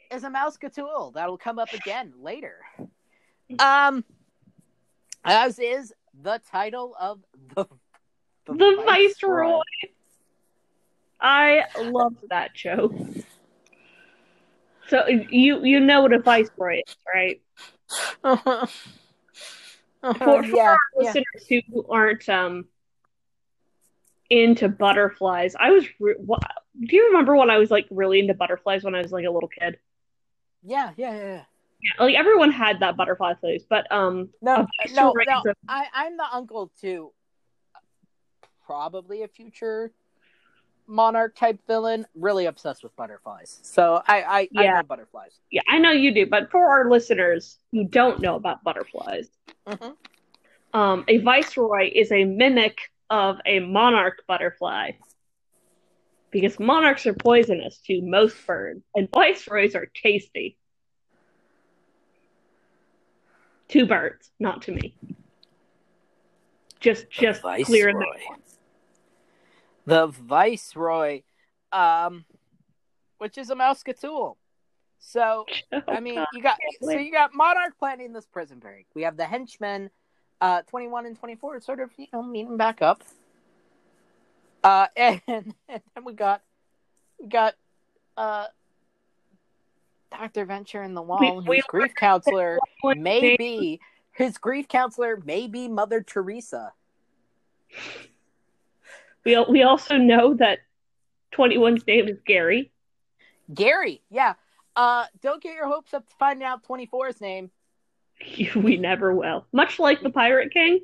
is 0.09 0.23
a 0.23 0.29
mouse 0.29 0.57
Cthulhu. 0.57 1.13
That'll 1.13 1.37
come 1.37 1.59
up 1.59 1.73
again 1.73 2.13
later. 2.21 2.59
Um, 3.59 4.05
as 5.25 5.59
is 5.59 5.93
the 6.21 6.39
title 6.49 6.95
of 6.99 7.19
the 7.55 7.65
the 8.45 8.83
viceroy. 8.85 9.59
I 11.19 11.65
love 11.77 12.15
that 12.29 12.51
show. 12.57 12.93
So 14.91 15.07
you 15.07 15.63
you 15.63 15.79
know 15.79 16.01
what 16.01 16.11
a 16.11 16.19
viceroy 16.19 16.81
is, 16.85 16.95
right? 17.13 17.41
Uh-huh. 18.23 18.65
For, 20.17 20.43
for 20.43 20.57
yeah, 20.57 20.69
our 20.69 20.77
yeah. 20.99 21.13
listeners 21.13 21.63
who 21.71 21.85
aren't 21.89 22.27
um 22.27 22.65
into 24.29 24.67
butterflies, 24.67 25.55
I 25.57 25.71
was. 25.71 25.85
Re- 25.99 26.15
wha- 26.19 26.39
do 26.79 26.95
you 26.95 27.07
remember 27.07 27.37
when 27.37 27.49
I 27.49 27.57
was 27.57 27.71
like 27.71 27.87
really 27.89 28.19
into 28.19 28.33
butterflies 28.33 28.83
when 28.83 28.95
I 28.95 29.01
was 29.01 29.11
like 29.13 29.25
a 29.25 29.31
little 29.31 29.47
kid? 29.47 29.77
yeah, 30.61 30.91
yeah, 30.97 31.13
yeah, 31.15 31.23
yeah. 31.23 31.43
Yeah, 31.81 32.03
like 32.03 32.15
everyone 32.15 32.51
had 32.51 32.81
that 32.81 32.97
butterfly 32.97 33.35
phase, 33.41 33.63
but 33.69 33.89
um, 33.91 34.29
No, 34.41 34.67
no, 34.93 35.13
no. 35.25 35.43
a- 35.47 35.53
I, 35.69 35.85
I'm 35.93 36.17
the 36.17 36.27
uncle 36.33 36.71
to 36.81 37.13
probably 38.65 39.23
a 39.23 39.27
future 39.29 39.93
monarch 40.91 41.35
type 41.35 41.59
villain. 41.65 42.05
Really 42.13 42.45
obsessed 42.45 42.83
with 42.83 42.95
butterflies. 42.95 43.59
So 43.63 44.01
I, 44.07 44.21
I, 44.21 44.39
I 44.41 44.47
Yeah. 44.51 44.73
know 44.75 44.83
butterflies. 44.83 45.31
yeah, 45.49 45.61
I 45.67 45.79
know 45.79 45.91
you 45.91 46.13
do, 46.13 46.25
but 46.27 46.51
for 46.51 46.67
our 46.69 46.89
listeners 46.91 47.57
who 47.71 47.85
don't 47.85 48.21
know 48.21 48.35
about 48.35 48.63
butterflies, 48.63 49.29
Mhm. 49.67 49.95
um, 50.73 51.05
a 51.07 51.17
viceroy 51.19 51.89
is 51.93 52.11
a 52.11 52.25
mimic 52.25 52.77
of 53.09 53.37
a 53.45 53.59
monarch 53.59 54.23
butterfly. 54.27 54.91
Because 56.31 56.59
monarchs 56.59 57.05
are 57.07 57.13
poisonous 57.13 57.79
to 57.87 58.01
most 58.01 58.37
birds, 58.47 58.81
and 58.95 59.09
viceroys 59.13 59.75
are 59.75 59.87
tasty. 59.93 60.57
To 63.69 63.85
birds, 63.85 64.31
not 64.39 64.61
to 64.63 64.71
me. 64.71 64.95
Just, 66.79 67.09
just 67.09 67.41
clear 67.41 67.91
that. 67.93 67.99
Viceroy. 67.99 68.40
The 69.85 70.07
Viceroy, 70.07 71.23
um, 71.71 72.25
which 73.17 73.37
is 73.37 73.49
a 73.49 73.55
mouse 73.55 73.83
Cthulhu. 73.83 74.35
So 74.99 75.45
Oh, 75.87 75.93
I 75.93 75.99
mean, 75.99 76.23
you 76.33 76.43
got 76.43 76.57
so 76.81 76.91
you 76.91 77.11
got 77.11 77.33
Monarch 77.33 77.77
planning 77.77 78.13
this 78.13 78.25
prison 78.25 78.59
break. 78.59 78.85
We 78.93 79.03
have 79.03 79.17
the 79.17 79.25
henchmen, 79.25 79.89
uh, 80.39 80.61
twenty 80.63 80.87
one 80.87 81.05
and 81.05 81.17
twenty 81.17 81.35
four, 81.35 81.59
sort 81.59 81.79
of 81.79 81.89
you 81.97 82.07
know 82.13 82.21
meeting 82.23 82.57
back 82.57 82.81
up. 82.81 83.03
Uh, 84.63 84.87
and, 84.95 85.21
and 85.27 85.53
then 85.67 86.05
we 86.05 86.13
got 86.13 86.41
we 87.19 87.27
got 87.27 87.55
uh, 88.15 88.45
Doctor 90.11 90.45
Venture 90.45 90.83
in 90.83 90.93
the 90.93 91.01
Wall, 91.01 91.41
We- 91.41 91.55
we- 91.57 91.63
grief 91.67 91.95
counselor 91.95 92.59
One 92.81 93.01
may 93.01 93.35
be 93.37 93.79
his 94.13 94.37
grief 94.37 94.67
counselor 94.67 95.21
may 95.25 95.47
be 95.47 95.67
Mother 95.67 96.01
Teresa. 96.01 96.73
We 99.25 99.37
we 99.49 99.63
also 99.63 99.97
know 99.97 100.33
that 100.35 100.59
21's 101.33 101.85
name 101.85 102.07
is 102.07 102.19
Gary. 102.25 102.71
Gary, 103.53 104.01
yeah. 104.09 104.33
Uh, 104.75 105.05
don't 105.21 105.41
get 105.43 105.53
your 105.55 105.67
hopes 105.67 105.93
up 105.93 106.07
to 106.07 106.15
finding 106.17 106.45
out 106.47 106.63
24's 106.63 107.19
name. 107.21 107.51
we 108.55 108.77
never 108.77 109.13
will. 109.13 109.45
Much 109.51 109.79
like 109.79 110.01
the 110.01 110.09
Pirate 110.09 110.53
King. 110.53 110.79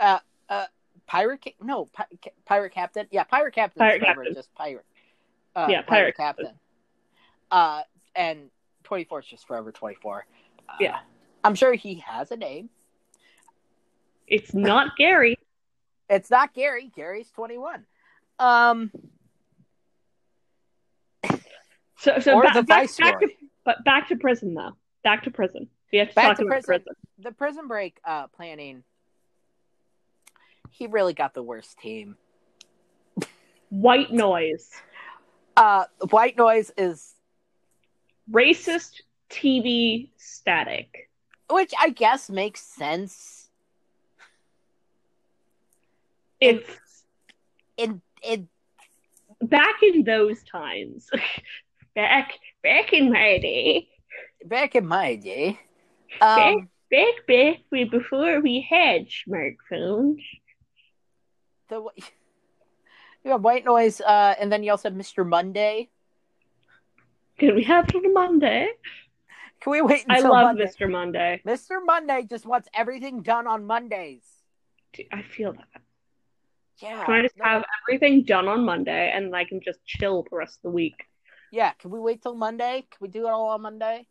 Uh, 0.00 0.18
uh, 0.48 0.66
pirate, 1.06 1.40
Ca- 1.42 1.56
no, 1.60 1.86
pi- 1.86 2.06
pirate 2.44 2.72
captain. 2.72 3.06
Yeah, 3.10 3.24
pirate 3.24 3.54
captain. 3.54 3.80
Pirate 3.80 4.00
forever, 4.00 4.20
captain. 4.22 4.34
just 4.34 4.54
pirate. 4.54 4.84
Uh, 5.56 5.66
Yeah, 5.68 5.82
pirate, 5.82 6.16
pirate 6.16 6.16
captain. 6.16 6.54
Uh, 7.50 7.82
and 8.14 8.50
24 8.84 9.20
is 9.20 9.26
just 9.26 9.46
forever 9.46 9.72
24. 9.72 10.24
Uh, 10.68 10.72
Yeah. 10.80 10.98
I'm 11.42 11.54
sure 11.56 11.72
he 11.74 11.96
has 12.06 12.30
a 12.30 12.36
name. 12.36 12.68
It's 14.26 14.54
not 14.54 14.96
Gary. 14.96 15.36
It's 16.08 16.30
not 16.30 16.54
Gary. 16.54 16.90
Gary's 16.94 17.30
21. 17.30 17.84
Um, 18.38 18.90
So 22.00 22.20
so 22.20 22.34
or 22.34 22.42
ba- 22.42 22.50
the 22.54 22.62
back, 22.62 22.88
back 22.98 23.20
to, 23.20 23.28
but 23.64 23.84
back 23.84 24.08
to 24.08 24.16
prison 24.16 24.54
though. 24.54 24.76
Back 25.02 25.24
to 25.24 25.30
prison. 25.32 25.68
We 25.92 25.98
have 25.98 26.10
to 26.10 26.14
Back 26.14 26.26
talk 26.28 26.36
to 26.38 26.42
about 26.44 26.50
prison. 26.64 26.66
prison. 26.84 26.94
the 27.18 27.32
prison 27.32 27.66
break 27.66 27.98
uh, 28.04 28.28
planning. 28.28 28.84
He 30.70 30.86
really 30.86 31.12
got 31.12 31.34
the 31.34 31.42
worst 31.42 31.76
team. 31.78 32.16
White 33.70 34.12
noise. 34.12 34.70
Uh, 35.56 35.84
white 36.10 36.36
noise 36.36 36.70
is, 36.78 37.14
Racist 38.30 39.00
TV 39.28 40.10
static. 40.18 41.10
which 41.50 41.72
I 41.80 41.90
guess 41.90 42.30
makes 42.30 42.60
sense. 42.60 43.37
It's 46.40 47.04
In 47.76 48.00
in 48.22 48.48
back 49.42 49.82
in 49.82 50.04
those 50.04 50.42
times. 50.44 51.10
back 51.94 52.32
back 52.62 52.92
in 52.92 53.12
my 53.12 53.38
day. 53.38 53.88
back 54.44 54.74
in 54.74 54.86
my 54.86 55.16
day, 55.16 55.58
um, 56.20 56.68
Back 56.90 57.26
back 57.26 57.56
we 57.70 57.84
before 57.84 58.40
we 58.40 58.66
had 58.68 59.06
smartphones. 59.08 60.22
the 61.68 61.82
you 63.24 63.30
have 63.32 63.42
white 63.42 63.64
noise, 63.64 64.00
uh, 64.00 64.34
and 64.40 64.50
then 64.50 64.62
you 64.62 64.70
also 64.70 64.88
have 64.90 64.98
Mr. 64.98 65.26
Monday. 65.26 65.90
Can 67.38 67.54
we 67.54 67.64
have 67.64 67.86
till 67.86 68.02
Monday? 68.12 68.68
Can 69.60 69.72
we 69.72 69.82
wait 69.82 70.04
I 70.08 70.20
love 70.20 70.54
Monday? 70.54 70.64
Mr. 70.64 70.90
Monday. 70.90 71.40
Mr. 71.46 71.84
Monday 71.84 72.22
just 72.28 72.46
wants 72.46 72.68
everything 72.74 73.22
done 73.22 73.46
on 73.46 73.66
Mondays. 73.66 74.24
Dude, 74.92 75.06
I 75.12 75.22
feel 75.22 75.52
that. 75.52 75.82
Yeah. 76.80 77.04
Can 77.04 77.14
I 77.14 77.22
just 77.22 77.36
no- 77.36 77.44
have 77.44 77.64
everything 77.82 78.22
done 78.24 78.48
on 78.48 78.64
Monday 78.64 79.10
and 79.14 79.34
I 79.34 79.44
can 79.44 79.60
just 79.60 79.84
chill 79.86 80.24
the 80.30 80.36
rest 80.36 80.58
of 80.58 80.62
the 80.62 80.70
week? 80.70 81.04
Yeah, 81.50 81.72
can 81.72 81.90
we 81.90 81.98
wait 81.98 82.22
till 82.22 82.34
Monday? 82.34 82.86
Can 82.90 82.98
we 83.00 83.08
do 83.08 83.26
it 83.26 83.30
all 83.30 83.48
on 83.48 83.62
Monday? 83.62 84.06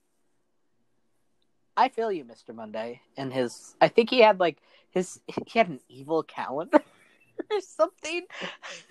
I 1.75 1.89
feel 1.89 2.12
you, 2.12 2.25
Mr. 2.25 2.53
Monday. 2.56 3.01
And 3.15 3.32
his 3.32 3.75
I 3.80 3.88
think 3.88 4.10
he 4.10 4.19
had 4.21 4.39
like 4.39 4.58
his 4.89 5.19
he 5.27 5.60
had 5.60 5.69
an 5.69 5.80
evil 5.88 6.23
calendar 6.23 6.80
or 7.51 7.62
something. 7.62 8.25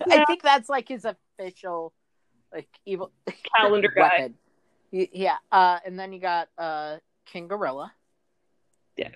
I 0.09 0.23
think 0.25 0.41
that's 0.41 0.69
like 0.69 0.87
his 0.87 1.05
official 1.05 1.93
like 2.53 2.69
evil 2.85 3.11
Calendar 3.57 3.91
guy. 3.93 4.01
weapon. 4.01 4.35
Y- 4.93 5.09
Yeah. 5.11 5.35
Uh 5.51 5.79
and 5.85 5.99
then 5.99 6.13
you 6.13 6.19
got 6.21 6.47
uh 6.57 6.97
King 7.25 7.49
Gorilla. 7.49 7.91
Yeah. 8.95 9.09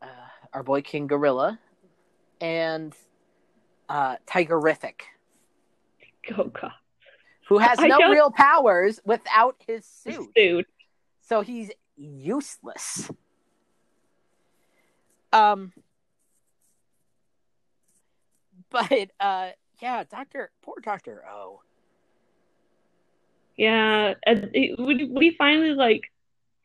Uh 0.00 0.06
our 0.54 0.62
boy 0.62 0.80
King 0.80 1.06
Gorilla. 1.06 1.58
And 2.40 2.94
uh 3.88 4.16
Tigerific. 4.26 5.00
Oh 6.36 6.44
god. 6.44 6.72
Who 7.48 7.58
has 7.58 7.78
I 7.78 7.86
no 7.88 7.98
don't- 7.98 8.10
real 8.10 8.30
powers 8.30 8.98
without 9.04 9.56
his 9.66 9.84
suit. 9.86 10.28
Dude. 10.34 10.66
So 11.22 11.40
he's 11.42 11.70
useless. 11.96 13.10
Um 15.32 15.72
but 18.70 19.10
uh 19.20 19.50
yeah, 19.80 20.04
Doctor 20.10 20.50
poor 20.62 20.76
Doctor 20.82 21.22
O. 21.30 21.60
Yeah. 23.56 24.14
And 24.24 24.50
it, 24.54 24.78
we, 24.78 25.04
we 25.04 25.34
finally 25.36 25.72
like 25.74 26.10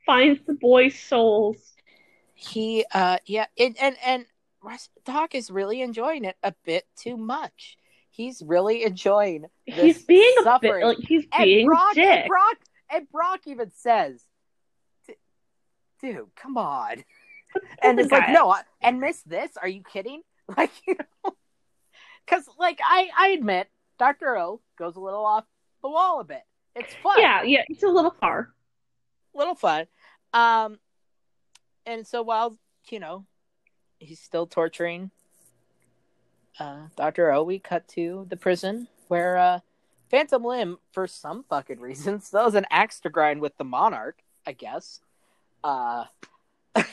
finds 0.06 0.40
the 0.46 0.54
boys' 0.54 0.98
souls. 0.98 1.58
He 2.34 2.86
uh 2.94 3.18
yeah, 3.26 3.46
and 3.60 3.76
and, 3.80 3.96
and 4.04 4.26
Doc 5.06 5.36
is 5.36 5.50
really 5.52 5.82
enjoying 5.82 6.26
it 6.26 6.36
a 6.44 6.54
bit 6.66 6.86
too 6.96 7.18
much. 7.18 7.78
he's 8.10 8.42
really 8.46 8.84
enjoying. 8.84 9.46
He's 9.66 10.04
being 10.04 10.34
a 10.40 10.44
suffering. 10.44 10.82
bit 10.82 10.86
like 10.86 10.98
he's 11.00 11.26
and 11.34 11.46
being 11.46 11.68
Brock, 11.68 11.92
a 11.94 11.96
dick. 11.96 12.06
And 12.08 12.28
Brock, 12.28 12.58
and 12.94 13.12
Brock 13.12 13.40
even 13.48 13.72
says, 13.72 14.24
"Dude, 16.02 16.28
come 16.36 16.58
on." 16.58 17.04
And 17.84 18.00
it's 18.00 18.10
like, 18.14 18.30
no, 18.30 18.50
I, 18.50 18.62
and 18.82 19.02
miss 19.02 19.22
this? 19.24 19.52
Are 19.62 19.68
you 19.68 19.84
kidding? 19.84 20.22
Like, 20.58 20.72
you 20.88 20.96
know, 21.26 21.34
because 22.26 22.46
like 22.58 22.80
I, 22.82 23.10
I 23.18 23.28
admit, 23.30 23.68
Doctor 24.00 24.38
O 24.38 24.62
goes 24.78 24.96
a 24.96 25.02
little 25.02 25.26
off 25.26 25.44
the 25.82 25.90
wall 25.90 26.22
a 26.22 26.24
bit. 26.24 26.44
It's 26.78 26.94
fun, 27.04 27.16
Yeah, 27.20 27.44
yeah, 27.44 27.64
it's 27.68 27.84
a 27.84 27.88
little 27.90 28.16
far. 28.20 28.54
little 29.34 29.56
fun. 29.56 29.88
Um, 30.34 30.80
and 31.86 32.08
so 32.08 32.22
while 32.22 32.58
you 32.90 33.00
know 33.02 33.26
he's 34.02 34.20
still 34.20 34.48
torturing 34.48 35.12
uh, 36.60 36.88
Doctor 36.96 37.32
O, 37.32 37.44
we 37.44 37.60
cut 37.60 37.88
to 37.90 38.26
the 38.30 38.38
prison 38.38 38.88
where 39.08 39.38
uh, 39.38 39.60
Phantom 40.10 40.44
Limb, 40.44 40.78
for 40.92 41.08
some 41.08 41.44
fucking 41.50 41.80
reason, 41.80 42.22
still 42.22 42.44
has 42.44 42.56
an 42.56 42.66
axe 42.70 43.00
to 43.02 43.10
grind 43.10 43.42
with 43.42 43.58
the 43.58 43.64
Monarch. 43.64 44.22
I 44.46 44.54
guess. 44.54 45.00
Uh, 45.64 46.06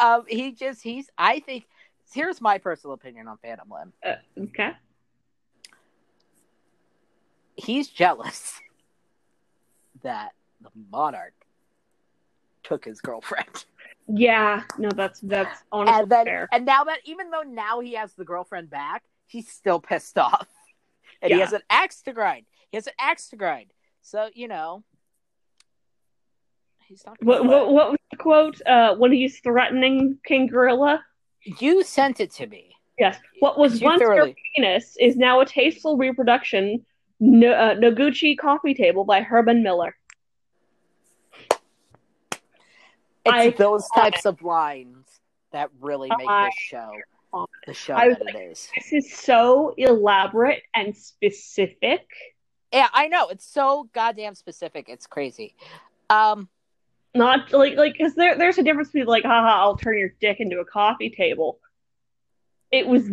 um, 0.00 0.24
he 0.26 0.52
just 0.52 0.82
he's. 0.82 1.10
I 1.16 1.40
think 1.40 1.66
here's 2.12 2.40
my 2.40 2.58
personal 2.58 2.94
opinion 2.94 3.28
on 3.28 3.36
Phantom 3.38 3.70
Limb. 3.70 3.92
Uh, 4.04 4.14
okay. 4.44 4.72
He's 7.56 7.88
jealous 7.88 8.60
that 10.02 10.32
the 10.60 10.70
Monarch 10.90 11.34
took 12.62 12.84
his 12.84 13.00
girlfriend. 13.00 13.64
Yeah, 14.08 14.62
no, 14.78 14.88
that's 14.90 15.20
that's 15.20 15.62
honestly 15.70 16.00
and 16.00 16.10
then 16.10 16.24
fair. 16.24 16.48
and 16.52 16.64
now 16.64 16.84
that 16.84 17.00
even 17.04 17.30
though 17.30 17.42
now 17.42 17.80
he 17.80 17.92
has 17.94 18.14
the 18.14 18.24
girlfriend 18.24 18.70
back, 18.70 19.02
he's 19.26 19.48
still 19.48 19.80
pissed 19.80 20.16
off. 20.28 20.46
And 21.20 21.32
he 21.32 21.40
has 21.40 21.52
an 21.52 21.62
axe 21.68 22.00
to 22.02 22.12
grind. 22.12 22.46
He 22.70 22.76
has 22.76 22.86
an 22.86 22.92
axe 22.98 23.28
to 23.30 23.36
grind. 23.36 23.72
So, 24.02 24.28
you 24.32 24.48
know, 24.48 24.82
he's 26.86 27.04
not 27.04 27.16
What, 27.22 27.44
what 27.44 27.70
what 27.72 27.90
was 27.90 27.98
the 28.10 28.16
quote? 28.16 28.60
Uh, 28.66 28.94
when 28.94 29.12
he's 29.12 29.40
threatening 29.40 30.18
King 30.24 30.46
Gorilla. 30.46 31.04
You 31.60 31.82
sent 31.84 32.20
it 32.20 32.30
to 32.32 32.46
me. 32.46 32.74
Yes. 32.98 33.18
What 33.40 33.58
was 33.58 33.80
You 33.80 33.86
once 33.86 34.00
your 34.00 34.14
thoroughly- 34.14 34.36
penis 34.56 34.96
is 34.98 35.16
now 35.16 35.40
a 35.40 35.46
tasteful 35.46 35.96
reproduction. 35.96 36.84
No, 37.20 37.50
uh, 37.52 37.74
Noguchi 37.74 38.38
Coffee 38.38 38.74
Table 38.74 39.04
by 39.04 39.20
Herman 39.22 39.62
Miller. 39.62 39.96
It's 43.24 43.34
I- 43.34 43.50
those 43.50 43.88
types 43.94 44.26
of 44.26 44.42
lines 44.42 45.06
that 45.52 45.70
really 45.80 46.10
make 46.16 46.28
I- 46.28 46.46
this 46.46 46.54
show 46.54 46.92
the 47.66 47.74
show 47.74 47.94
I- 47.94 48.08
that 48.10 48.34
it 48.34 48.36
is. 48.36 48.70
This 48.74 48.92
is 48.92 49.12
so 49.12 49.74
elaborate 49.76 50.62
and 50.74 50.96
specific. 50.96 52.06
Yeah, 52.72 52.88
I 52.92 53.08
know. 53.08 53.28
It's 53.28 53.46
so 53.46 53.88
goddamn 53.92 54.34
specific. 54.34 54.88
It's 54.88 55.06
crazy. 55.06 55.54
Um, 56.10 56.48
Not 57.14 57.52
like 57.52 57.76
like 57.76 57.92
because 57.94 58.14
there 58.14 58.36
there's 58.36 58.58
a 58.58 58.62
difference 58.62 58.90
between 58.90 59.06
like 59.06 59.24
haha 59.24 59.62
I'll 59.62 59.76
turn 59.76 59.98
your 59.98 60.14
dick 60.20 60.40
into 60.40 60.60
a 60.60 60.64
coffee 60.64 61.10
table. 61.10 61.60
It 62.70 62.86
was 62.86 63.10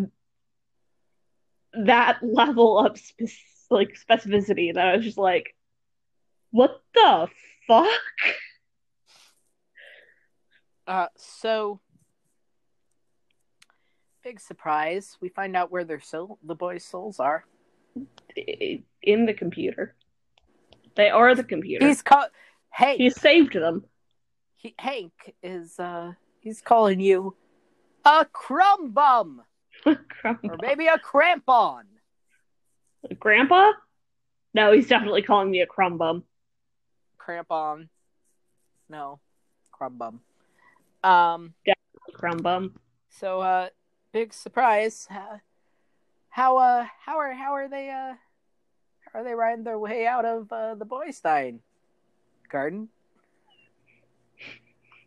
that 1.73 2.19
level 2.21 2.79
of 2.79 2.97
spec- 2.97 3.29
like 3.69 3.97
specificity 4.09 4.73
that 4.73 4.87
I 4.87 4.95
was 4.95 5.05
just 5.05 5.17
like, 5.17 5.55
what 6.51 6.81
the 6.93 7.27
fuck? 7.67 7.89
Uh, 10.87 11.07
so 11.15 11.79
big 14.23 14.39
surprise. 14.39 15.17
We 15.21 15.29
find 15.29 15.55
out 15.55 15.71
where 15.71 15.83
their 15.83 15.99
soul, 15.99 16.39
the 16.43 16.55
boys' 16.55 16.83
souls 16.85 17.19
are. 17.19 17.45
In 19.01 19.25
the 19.25 19.33
computer, 19.33 19.95
they 20.95 21.09
are 21.09 21.33
the 21.35 21.43
computer. 21.43 21.87
He's 21.87 22.01
called. 22.01 22.27
Hey, 22.73 22.97
he 22.97 23.09
saved 23.09 23.53
them. 23.53 23.85
he, 24.57 24.75
Hank 24.77 25.33
is. 25.41 25.79
uh 25.79 26.13
He's 26.41 26.61
calling 26.61 26.99
you 26.99 27.35
a 28.05 28.25
crumb 28.31 28.91
bum 28.93 29.41
or 29.85 29.97
maybe 30.61 30.87
a 30.87 30.99
crampon. 30.99 31.83
Grandpa? 33.19 33.71
No, 34.53 34.71
he's 34.71 34.87
definitely 34.87 35.21
calling 35.23 35.49
me 35.49 35.61
a 35.61 35.65
crumb 35.65 35.97
bum. 35.97 36.23
Crampon. 37.19 37.89
No, 38.89 39.19
crumb 39.71 39.97
bum. 39.97 40.21
Um. 41.05 41.53
Crumb 42.13 42.37
bum. 42.37 42.75
So, 43.09 43.39
uh, 43.41 43.69
big 44.11 44.33
surprise. 44.33 45.07
Uh, 45.11 45.37
how 46.29 46.57
uh 46.57 46.85
how 47.05 47.17
are 47.17 47.33
how 47.33 47.53
are 47.53 47.69
they 47.69 47.89
uh 47.89 48.15
how 49.13 49.19
are 49.19 49.23
they 49.23 49.33
riding 49.35 49.63
their 49.63 49.79
way 49.79 50.05
out 50.07 50.25
of 50.25 50.51
uh, 50.51 50.75
the 50.75 50.85
Boystein 50.85 51.59
garden? 52.51 52.89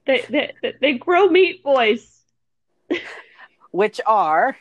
They 0.07 0.25
they 0.31 0.53
they- 0.63 0.75
they 0.81 0.93
grow 0.95 1.29
meat 1.29 1.63
boys. 1.63 2.15
Which 3.71 4.01
are 4.07 4.57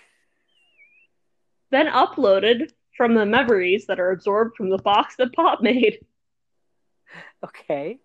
then 1.70 1.88
uploaded 1.88 2.72
from 2.98 3.14
the 3.14 3.26
memories 3.26 3.86
that 3.88 4.00
are 4.00 4.12
absorbed 4.12 4.58
from 4.58 4.70
the 4.70 4.78
box 4.80 5.16
that 5.18 5.32
Pop 5.34 5.62
made. 5.62 6.00
okay, 7.46 8.00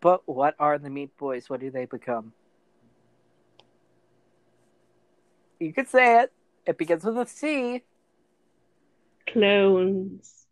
but 0.00 0.22
what 0.28 0.54
are 0.60 0.78
the 0.78 0.90
Meat 0.90 1.16
Boys? 1.16 1.50
What 1.50 1.60
do 1.60 1.70
they 1.70 1.86
become? 1.86 2.32
You 5.58 5.72
could 5.72 5.88
say 5.88 6.20
it. 6.22 6.32
It 6.66 6.78
begins 6.78 7.04
with 7.04 7.18
a 7.18 7.26
C. 7.26 7.82
Clones. 9.26 10.46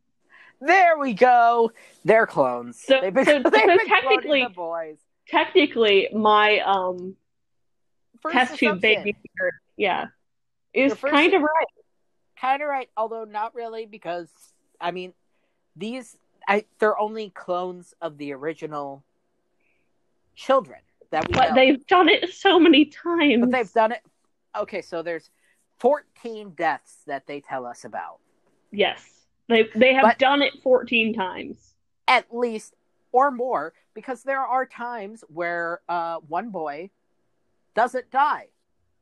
There 0.61 0.99
we 0.99 1.13
go. 1.13 1.73
They're 2.05 2.27
clones. 2.27 2.81
So- 2.83 3.01
They've 3.01 3.13
been, 3.13 3.25
so- 3.25 3.33
they've 3.51 3.53
so 3.61 3.67
been 3.67 3.87
technically- 3.87 4.43
the 4.45 4.51
boys. 4.51 4.99
Technically, 5.29 6.09
my 6.13 6.59
um 6.61 7.17
First 8.21 8.35
test 8.35 8.57
tube 8.59 8.81
baby, 8.81 9.17
yeah, 9.77 10.07
is 10.75 10.95
kind 10.95 11.33
of 11.33 11.43
right. 11.43 11.67
kind 12.39 12.61
of 12.63 12.69
right, 12.69 12.89
although 12.97 13.25
not 13.25 13.55
really, 13.55 13.87
because 13.87 14.29
I 14.81 14.91
mean, 14.91 15.15
these 15.77 16.17
I 16.47 16.65
they're 16.81 16.99
only 16.99 17.31
clones 17.31 17.95
of 18.03 18.19
the 18.19 18.33
original 18.33 19.05
children 20.35 20.81
that 21.11 21.27
we 21.29 21.35
But 21.35 21.51
know. 21.51 21.55
they've 21.55 21.87
done 21.87 22.09
it 22.09 22.33
so 22.35 22.59
many 22.61 22.87
times. 22.87 23.41
but 23.41 23.51
they've 23.53 23.73
done 23.73 23.93
it. 23.93 24.03
Okay, 24.57 24.83
so 24.83 25.03
there's 25.03 25.31
14 25.79 26.51
deaths 26.51 26.99
that 27.07 27.27
they 27.27 27.41
tell 27.41 27.67
us 27.67 27.85
about, 27.85 28.19
yes, 28.71 29.03
they 29.49 29.69
they 29.75 29.95
have 29.95 30.03
But- 30.03 30.19
done 30.19 30.43
it 30.43 30.55
fourteen 30.63 31.13
times. 31.15 31.75
at 32.09 32.35
least 32.35 32.75
or 33.13 33.31
more, 33.31 33.73
because 33.95 34.23
there 34.23 34.41
are 34.41 34.65
times 34.67 35.25
where 35.29 35.81
uh, 35.89 36.17
one 36.29 36.51
boy 36.51 36.91
doesn't 37.75 38.11
die. 38.11 38.47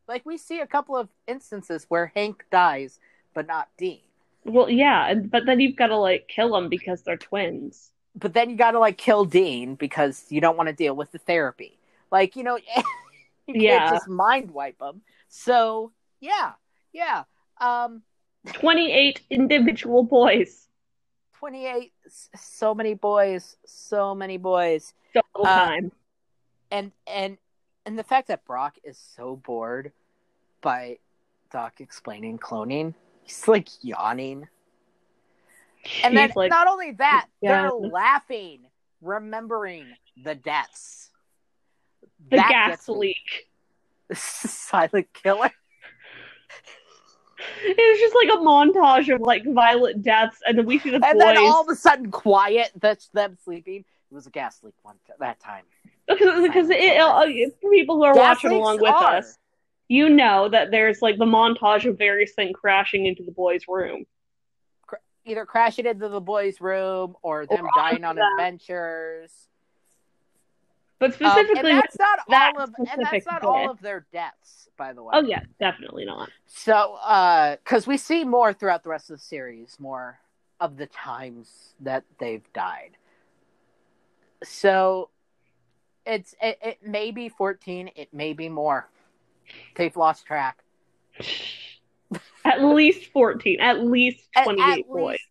Like 0.08 0.24
we 0.26 0.36
see 0.38 0.60
a 0.60 0.66
couple 0.66 0.96
of 0.96 1.08
instances 1.28 1.86
where 1.88 2.12
Hank 2.14 2.44
dies, 2.50 2.98
but 3.34 3.46
not 3.46 3.68
Dean. 3.76 4.00
Well, 4.44 4.70
yeah, 4.70 5.14
but 5.14 5.44
then 5.46 5.60
you've 5.60 5.76
got 5.76 5.88
to 5.88 5.96
like 5.96 6.26
kill 6.28 6.52
them 6.52 6.68
because 6.68 7.02
they're 7.02 7.16
twins. 7.16 7.90
but 8.16 8.32
then 8.34 8.50
you 8.50 8.56
got 8.56 8.72
to 8.72 8.78
like 8.80 8.96
kill 8.98 9.24
Dean 9.24 9.74
because 9.76 10.24
you 10.30 10.40
don't 10.40 10.56
want 10.56 10.68
to 10.68 10.72
deal 10.74 10.96
with 10.96 11.12
the 11.12 11.18
therapy. 11.18 11.78
Like 12.10 12.34
you 12.36 12.42
know, 12.42 12.56
you 13.46 13.54
can't 13.54 13.62
Yeah. 13.62 13.90
just 13.90 14.08
mind 14.08 14.50
wipe 14.50 14.78
them. 14.78 15.02
So 15.30 15.92
yeah, 16.20 16.52
yeah. 16.92 17.24
Um, 17.60 18.02
Twenty-eight 18.52 19.22
individual 19.30 20.02
boys. 20.02 20.68
twenty 21.34 21.66
eight. 21.66 21.92
So 22.36 22.74
many 22.74 22.94
boys. 22.94 23.56
So 23.64 24.14
many 24.14 24.36
boys. 24.36 24.92
So 25.14 25.20
little 25.36 25.50
Uh, 25.50 25.66
time. 25.66 25.92
And 26.70 26.92
and 27.06 27.38
and 27.86 27.98
the 27.98 28.04
fact 28.04 28.28
that 28.28 28.44
Brock 28.44 28.76
is 28.84 28.98
so 28.98 29.36
bored 29.36 29.92
by 30.60 30.98
Doc 31.50 31.80
explaining 31.80 32.38
cloning, 32.38 32.94
he's 33.22 33.46
like 33.48 33.68
yawning. 33.82 34.48
And 36.04 36.14
then 36.16 36.32
like, 36.36 36.50
not 36.50 36.66
only 36.68 36.92
that, 36.92 37.26
Yeah. 37.40 37.62
they're 37.62 37.72
laughing, 37.72 38.66
remembering 39.00 39.86
the 40.22 40.34
deaths. 40.34 41.10
the 42.28 42.36
That 42.36 42.50
gas 42.50 42.88
me. 42.88 43.16
Silent 44.14 45.08
killer. 45.12 45.50
It 47.62 47.76
was 47.76 47.98
just 47.98 48.14
like 48.14 48.28
a 48.28 48.42
montage 48.42 49.14
of 49.14 49.20
like 49.20 49.44
violent 49.46 50.02
deaths, 50.02 50.38
and 50.46 50.58
then 50.58 50.66
we 50.66 50.78
see 50.78 50.90
the 50.90 50.96
And 50.96 51.02
boys 51.02 51.20
then 51.20 51.38
all 51.38 51.62
of 51.62 51.68
a 51.68 51.74
sudden, 51.74 52.10
quiet. 52.10 52.70
That's 52.76 53.08
them 53.08 53.36
sleeping. 53.42 53.84
It 54.10 54.14
was 54.14 54.26
a 54.26 54.30
gas 54.30 54.62
leak 54.62 54.74
one 54.82 54.96
that 55.20 55.40
time. 55.40 55.64
because 56.08 56.42
because 56.42 56.68
it, 56.70 57.00
uh, 57.00 57.26
people 57.70 57.96
who 57.96 58.04
are 58.04 58.14
Gas 58.14 58.42
watching 58.42 58.58
along 58.58 58.80
with 58.80 58.90
are. 58.90 59.16
us, 59.16 59.38
you 59.88 60.08
know 60.08 60.48
that 60.48 60.70
there's 60.70 61.00
like 61.00 61.18
the 61.18 61.24
montage 61.24 61.88
of 61.88 61.96
various 61.96 62.32
things 62.34 62.52
crashing 62.54 63.06
into 63.06 63.22
the 63.22 63.32
boys' 63.32 63.62
room. 63.68 64.04
Either 65.24 65.44
crashing 65.44 65.86
into 65.86 66.08
the 66.08 66.20
boys' 66.20 66.60
room 66.60 67.14
or 67.22 67.46
them 67.46 67.64
Or 67.66 67.70
dying 67.76 68.04
on 68.04 68.18
adventures. 68.18 69.32
But 71.00 71.10
Um, 71.12 71.30
specifically, 71.32 71.70
and 71.70 71.78
that's 71.80 71.98
not 71.98 72.18
that 72.28 72.52
all 72.54 72.62
of 72.62 72.74
and 72.78 73.02
that's 73.04 73.26
not 73.26 73.42
all 73.42 73.70
of 73.70 73.80
their 73.80 74.06
deaths, 74.12 74.68
by 74.76 74.92
the 74.92 75.02
way. 75.02 75.10
oh 75.14 75.22
yeah, 75.22 75.40
definitely 75.58 76.04
not. 76.04 76.28
So, 76.46 76.94
uh, 77.02 77.56
because 77.56 77.86
we 77.86 77.96
see 77.96 78.22
more 78.24 78.52
throughout 78.52 78.82
the 78.84 78.90
rest 78.90 79.10
of 79.10 79.16
the 79.16 79.22
series, 79.24 79.80
more 79.80 80.20
of 80.60 80.76
the 80.76 80.86
times 80.86 81.74
that 81.80 82.04
they've 82.18 82.44
died. 82.52 82.98
So, 84.44 85.08
it's 86.06 86.34
it, 86.42 86.58
it 86.62 86.78
may 86.86 87.10
be 87.10 87.28
fourteen, 87.30 87.90
it 87.96 88.12
may 88.12 88.34
be 88.34 88.48
more. 88.50 88.88
They've 89.76 89.96
lost 89.96 90.26
track. 90.26 90.62
At 92.44 92.62
least 92.62 93.10
fourteen. 93.12 93.58
At 93.60 93.84
least 93.84 94.28
At- 94.36 94.44
twenty-eight 94.44 94.80
at 94.80 94.86
boys. 94.88 95.12
least- 95.12 95.24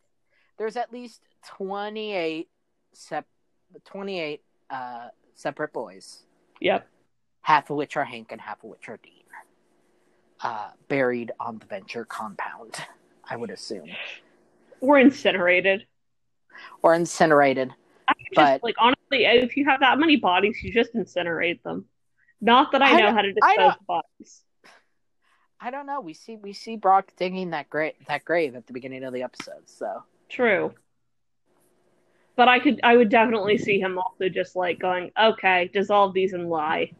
there's 0.57 0.75
at 0.77 0.91
least 0.91 1.21
twenty 1.45 2.13
eight 2.13 2.49
sep 2.93 3.25
twenty 3.85 4.19
eight 4.19 4.41
uh 4.69 5.07
separate 5.39 5.71
boys, 5.71 6.23
Yep. 6.59 6.87
half 7.41 7.69
of 7.69 7.77
which 7.77 7.95
are 7.95 8.03
Hank 8.03 8.31
and 8.31 8.41
half 8.41 8.57
of 8.63 8.69
which 8.69 8.89
are 8.89 8.97
Dean. 8.97 9.13
Uh, 10.41 10.71
buried 10.87 11.31
on 11.39 11.57
the 11.59 11.65
Venture 11.65 12.05
compound, 12.05 12.75
I 13.23 13.35
would 13.35 13.49
assume, 13.49 13.89
Or 14.81 14.97
incinerated. 14.99 15.85
or 16.81 16.93
incinerated. 16.93 17.73
I 18.07 18.13
would 18.17 18.35
But- 18.35 18.63
like 18.63 18.75
honestly, 18.79 19.25
if 19.25 19.55
you 19.57 19.65
have 19.65 19.79
that 19.81 19.97
many 19.99 20.15
bodies, 20.17 20.61
you 20.63 20.71
just 20.73 20.93
incinerate 20.93 21.61
them. 21.63 21.87
Not 22.41 22.71
that 22.71 22.81
I, 22.81 22.91
I 22.97 22.99
know 23.01 23.11
how 23.13 23.21
to 23.21 23.33
dispose 23.33 23.75
of 23.79 23.85
bodies. 23.85 24.43
I 25.61 25.71
don't 25.71 25.85
know. 25.85 25.99
We 25.99 26.13
see 26.13 26.37
we 26.37 26.53
see 26.53 26.77
Brock 26.77 27.11
digging 27.17 27.49
that 27.49 27.69
grave 27.69 27.93
that 28.07 28.23
grave 28.23 28.55
at 28.55 28.65
the 28.65 28.71
beginning 28.71 29.03
of 29.03 29.13
the 29.13 29.23
episode. 29.23 29.67
So 29.69 30.03
True. 30.29 30.73
But 32.39 32.47
I 32.47 32.59
could 32.59 32.79
I 32.85 32.95
would 32.95 33.09
definitely 33.09 33.57
see 33.57 33.81
him 33.81 33.97
also 33.97 34.29
just 34.29 34.55
like 34.55 34.79
going, 34.79 35.11
okay, 35.21 35.69
dissolve 35.73 36.13
these 36.13 36.31
and 36.31 36.49
lie. 36.49 36.93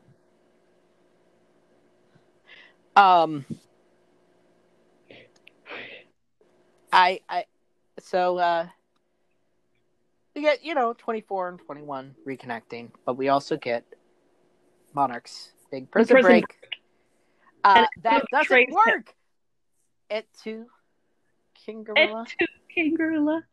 um 2.97 3.45
I 6.91 7.21
I 7.29 7.45
so 7.99 8.37
uh 8.37 8.67
we 10.35 10.41
get, 10.41 10.65
you 10.65 10.75
know, 10.75 10.91
twenty 10.91 11.21
four 11.21 11.47
and 11.47 11.57
twenty 11.57 11.83
one 11.83 12.15
reconnecting, 12.27 12.91
but 13.05 13.13
we 13.13 13.29
also 13.29 13.55
get 13.55 13.85
Monarch's 14.93 15.53
big 15.71 15.89
prison, 15.89 16.15
prison 16.15 16.41
break. 16.41 16.59
Uh, 17.63 17.77
And 17.77 17.87
that 18.03 18.23
it 18.23 18.29
doesn't 18.29 18.73
work. 18.73 19.15
It 20.09 20.27
to 20.43 20.65
King 21.53 21.85
Gorilla. 21.85 22.19
And 22.19 22.27
to 22.27 22.47
King 22.75 22.95
Gorilla. 22.95 23.45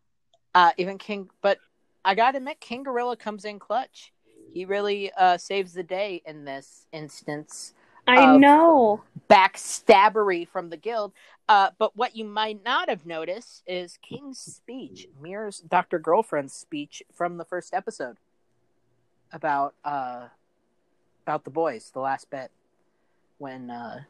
Uh, 0.52 0.72
even 0.78 0.98
King, 0.98 1.30
but 1.42 1.58
I 2.06 2.14
gotta 2.14 2.38
admit, 2.38 2.60
King 2.60 2.84
Gorilla 2.84 3.16
comes 3.16 3.44
in 3.44 3.58
clutch. 3.58 4.12
He 4.54 4.64
really 4.64 5.10
uh, 5.18 5.38
saves 5.38 5.74
the 5.74 5.82
day 5.82 6.22
in 6.24 6.44
this 6.44 6.86
instance. 6.92 7.74
I 8.06 8.36
know. 8.36 9.02
Backstabbery 9.28 10.46
from 10.46 10.70
the 10.70 10.76
guild. 10.76 11.12
Uh, 11.48 11.70
but 11.78 11.96
what 11.96 12.14
you 12.14 12.24
might 12.24 12.62
not 12.64 12.88
have 12.88 13.06
noticed 13.06 13.64
is 13.66 13.98
King's 14.02 14.38
speech 14.38 15.08
mirrors 15.20 15.58
Dr. 15.58 15.98
Girlfriend's 15.98 16.54
speech 16.54 17.02
from 17.12 17.38
the 17.38 17.44
first 17.44 17.74
episode 17.74 18.18
about 19.32 19.74
uh, 19.84 20.28
about 21.24 21.42
the 21.42 21.50
boys, 21.50 21.90
the 21.92 22.00
last 22.00 22.30
bit 22.30 22.52
when 23.38 23.68
uh, 23.68 24.02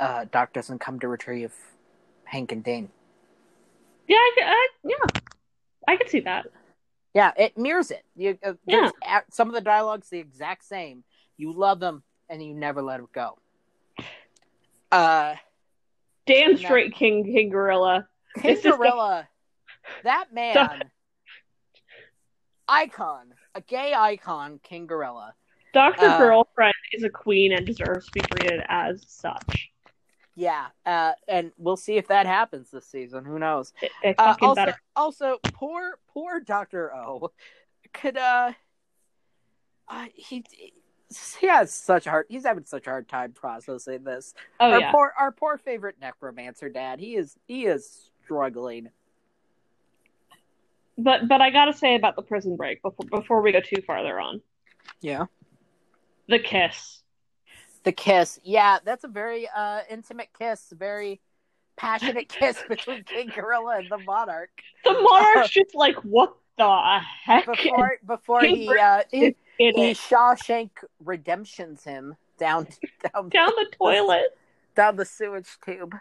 uh, 0.00 0.24
Doc 0.32 0.52
doesn't 0.52 0.80
come 0.80 0.98
to 0.98 1.06
retrieve 1.06 1.54
Hank 2.24 2.50
and 2.50 2.64
Dane. 2.64 2.90
Yeah, 4.08 4.16
I, 4.16 4.32
I, 4.42 4.68
yeah. 4.84 5.20
I 5.88 5.96
could 5.96 6.08
see 6.08 6.20
that. 6.20 6.46
Yeah, 7.14 7.32
it 7.36 7.56
mirrors 7.56 7.90
it. 7.90 8.04
You, 8.16 8.38
uh, 8.44 8.54
a- 9.06 9.22
some 9.30 9.48
of 9.48 9.54
the 9.54 9.60
dialogue's 9.60 10.08
the 10.08 10.18
exact 10.18 10.64
same. 10.64 11.04
You 11.36 11.52
love 11.52 11.80
them 11.80 12.02
and 12.28 12.42
you 12.44 12.54
never 12.54 12.82
let 12.82 12.96
them 12.98 13.08
go. 13.12 13.38
Uh, 14.90 15.34
Damn 16.26 16.56
straight 16.56 16.94
King 16.94 17.24
King 17.24 17.50
Gorilla. 17.50 18.08
King 18.40 18.60
Gorilla, 18.62 19.28
that 20.02 20.32
man, 20.32 20.90
icon, 22.68 23.34
a 23.54 23.60
gay 23.60 23.92
icon, 23.94 24.58
King 24.62 24.86
Gorilla. 24.86 25.34
Doctor 25.72 26.06
Uh, 26.06 26.18
Girlfriend 26.18 26.74
is 26.92 27.02
a 27.04 27.10
queen 27.10 27.52
and 27.52 27.66
deserves 27.66 28.06
to 28.06 28.12
be 28.14 28.20
treated 28.20 28.62
as 28.68 29.04
such. 29.08 29.70
Yeah, 30.36 30.66
uh, 30.84 31.12
and 31.28 31.52
we'll 31.58 31.76
see 31.76 31.96
if 31.96 32.08
that 32.08 32.26
happens 32.26 32.70
this 32.70 32.86
season. 32.86 33.24
Who 33.24 33.38
knows? 33.38 33.72
It, 34.02 34.16
Uh, 34.18 34.34
also, 34.40 34.54
better. 34.54 34.80
also, 34.96 35.38
poor, 35.52 35.98
poor 36.12 36.40
Doctor 36.40 36.94
O 36.94 37.30
could 37.92 38.16
uh, 38.16 38.52
uh 39.88 40.06
he. 40.14 40.44
He 41.38 41.46
has 41.46 41.72
such 41.72 42.08
a 42.08 42.10
hard. 42.10 42.26
He's 42.28 42.44
having 42.44 42.64
such 42.64 42.88
a 42.88 42.90
hard 42.90 43.08
time 43.08 43.32
processing 43.32 44.02
this. 44.02 44.34
Oh 44.58 44.72
our 44.72 44.80
yeah. 44.80 44.90
poor, 44.90 45.12
our 45.16 45.30
poor 45.30 45.58
favorite 45.58 45.96
necromancer 46.00 46.68
dad. 46.68 46.98
He 46.98 47.14
is, 47.14 47.36
he 47.46 47.66
is 47.66 48.10
struggling. 48.24 48.88
But 50.98 51.28
but 51.28 51.40
I 51.40 51.50
gotta 51.50 51.72
say 51.72 51.94
about 51.94 52.16
the 52.16 52.22
prison 52.22 52.56
break 52.56 52.82
before 52.82 53.06
before 53.20 53.42
we 53.42 53.52
go 53.52 53.60
too 53.60 53.82
farther 53.82 54.18
on. 54.18 54.40
Yeah. 55.00 55.26
The 56.28 56.38
kiss. 56.38 57.02
The 57.84 57.92
kiss, 57.92 58.40
yeah, 58.42 58.78
that's 58.84 59.04
a 59.04 59.08
very 59.08 59.48
uh 59.54 59.80
intimate 59.90 60.28
kiss, 60.38 60.72
very 60.76 61.20
passionate 61.76 62.28
kiss 62.40 62.58
between 62.68 63.04
King 63.04 63.30
Gorilla 63.34 63.78
and 63.78 63.90
the 63.90 63.98
Monarch. 63.98 64.50
The 64.84 64.92
monarch's 64.92 65.50
just 65.50 65.74
like, 65.74 65.96
what 65.96 66.34
the 66.56 67.00
heck? 67.24 67.46
Before, 67.46 67.98
before 68.06 68.40
he 68.42 68.68
uh 68.68 69.02
he, 69.10 69.36
he? 69.58 69.92
Shawshank 69.92 70.70
redemptions 71.04 71.84
him 71.84 72.16
down 72.38 72.66
down 73.12 73.28
Down 73.28 73.50
the 73.56 73.66
toilet. 73.78 74.36
down 74.74 74.96
the 74.96 75.04
sewage 75.04 75.48
tube. 75.64 75.94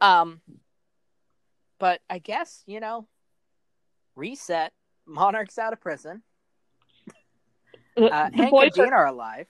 Um, 0.00 0.40
but 1.78 2.00
I 2.10 2.18
guess 2.18 2.62
you 2.66 2.80
know, 2.80 3.06
reset. 4.14 4.72
Monarch's 5.06 5.58
out 5.58 5.72
of 5.72 5.80
prison. 5.80 6.22
The, 7.98 8.12
Uh, 8.14 8.30
the 8.30 8.36
Hank 8.36 8.50
boys 8.50 8.70
and 8.76 8.78
are 8.78 8.84
Dean 8.84 8.92
are 8.92 9.06
alive, 9.06 9.46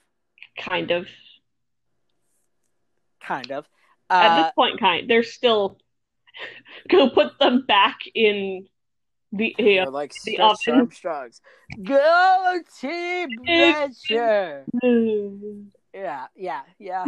kind 0.57 0.91
of 0.91 1.07
kind 3.21 3.51
of. 3.51 3.65
at 4.09 4.31
Uh, 4.31 4.43
this 4.43 4.51
point 4.55 4.79
kind. 4.79 5.09
They're 5.09 5.23
still 5.23 5.77
go 6.89 7.09
put 7.09 7.37
them 7.39 7.65
back 7.67 7.99
in 8.15 8.67
the. 9.31 9.55
Or 9.59 9.91
like 9.91 10.13
the 10.25 10.39
options. 10.39 10.75
Armstrongs. 10.75 11.41
Go 11.83 12.59
Team 12.79 13.29
Venture. 13.45 14.65
Mm. 14.83 15.67
Yeah, 15.93 16.27
yeah, 16.35 16.61
yeah. 16.77 17.05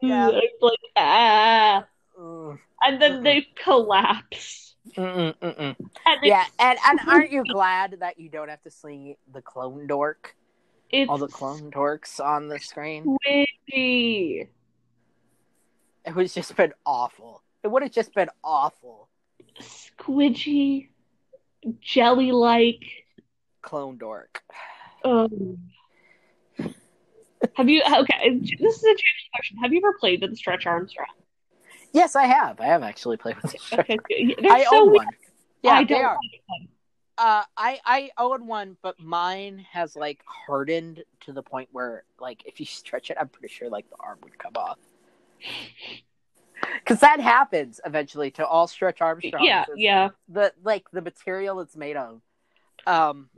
Yeah. 0.00 0.30
It's 0.32 0.62
like 0.62 0.78
ah, 0.96 1.86
Mm, 2.18 2.58
and 2.82 3.02
then 3.02 3.22
they 3.22 3.46
collapse. 3.62 4.74
mm-mm, 4.96 5.34
mm-mm. 5.38 5.76
And 6.06 6.20
Yeah, 6.22 6.44
and 6.58 6.78
and 6.86 7.00
aren't 7.08 7.30
you 7.30 7.44
glad 7.44 7.96
that 8.00 8.18
you 8.18 8.28
don't 8.30 8.48
have 8.48 8.62
to 8.62 8.70
see 8.70 9.16
the 9.32 9.42
clone 9.42 9.86
dork, 9.86 10.34
it's 10.90 11.10
all 11.10 11.18
the 11.18 11.28
clone 11.28 11.70
dorks 11.70 12.20
on 12.24 12.48
the 12.48 12.58
screen? 12.58 13.16
squidgy. 13.26 14.48
It 16.04 16.14
would 16.14 16.30
just 16.30 16.56
been 16.56 16.72
awful. 16.84 17.42
It 17.64 17.68
would 17.68 17.82
have 17.82 17.92
just 17.92 18.14
been 18.14 18.30
awful. 18.44 19.08
squidgy, 19.60 20.88
jelly 21.80 22.30
like. 22.32 22.84
Clone 23.62 23.98
dork. 23.98 24.42
Um, 25.04 25.58
have 27.54 27.68
you 27.68 27.82
okay? 27.82 28.38
This 28.38 28.76
is 28.76 28.82
a 28.82 28.94
genuine 28.94 29.28
question. 29.34 29.58
Have 29.62 29.72
you 29.72 29.78
ever 29.78 29.96
played 29.98 30.20
with 30.20 30.30
the 30.30 30.36
Stretch 30.36 30.66
Armstrong? 30.66 31.08
Yes, 31.92 32.14
I 32.14 32.24
have. 32.26 32.60
I 32.60 32.66
have 32.66 32.82
actually 32.82 33.16
played 33.16 33.36
with 33.42 33.52
the 33.52 33.58
it. 33.72 33.80
Okay, 33.80 34.34
they're 34.40 34.52
I 34.52 34.64
so 34.64 34.82
own 34.82 34.90
weird. 34.92 34.96
one. 35.06 35.08
Yeah, 35.62 35.72
I 35.72 35.84
they 35.84 35.94
don't 35.94 36.04
are. 36.04 36.14
like. 36.14 36.68
Uh, 37.18 37.42
I 37.56 37.80
I 37.84 38.10
own 38.18 38.46
one, 38.46 38.76
but 38.82 39.00
mine 39.00 39.64
has 39.72 39.96
like 39.96 40.22
hardened 40.26 41.02
to 41.20 41.32
the 41.32 41.42
point 41.42 41.68
where 41.72 42.04
like 42.20 42.42
if 42.46 42.60
you 42.60 42.66
stretch 42.80 43.10
it, 43.10 43.16
I'm 43.20 43.28
pretty 43.28 43.52
sure 43.52 43.68
like 43.70 43.88
the 43.88 43.96
arm 44.00 44.18
would 44.22 44.38
come 44.38 44.52
off. 44.56 44.78
Because 46.78 47.00
that 47.00 47.20
happens 47.20 47.80
eventually 47.84 48.30
to 48.32 48.46
all 48.46 48.66
Stretch 48.66 49.00
Armstrongs. 49.00 49.44
Yeah, 49.46 49.64
yeah. 49.76 50.08
The 50.30 50.52
like 50.64 50.90
the 50.90 51.02
material 51.02 51.60
it's 51.60 51.76
made 51.76 51.96
of. 51.96 52.22
Um, 52.86 53.28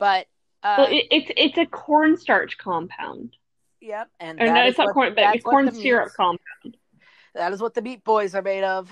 but 0.00 0.26
uh, 0.64 0.74
Well, 0.78 0.88
it, 0.90 1.06
it's 1.12 1.30
it's 1.36 1.58
a 1.58 1.66
cornstarch 1.66 2.58
compound. 2.58 3.36
yep, 3.80 4.08
and 4.18 4.40
Or 4.42 4.46
no, 4.46 4.64
it's 4.64 4.78
not 4.78 4.86
what- 4.88 4.94
corn, 4.94 5.14
but 5.14 5.36
it's 5.36 5.44
corn 5.44 5.72
syrup 5.72 6.06
meats- 6.06 6.16
compound. 6.16 6.76
That 7.36 7.52
is 7.52 7.62
what 7.62 7.74
the 7.74 7.82
Meat 7.82 8.02
Boys 8.02 8.34
are 8.34 8.42
made 8.42 8.64
of. 8.64 8.90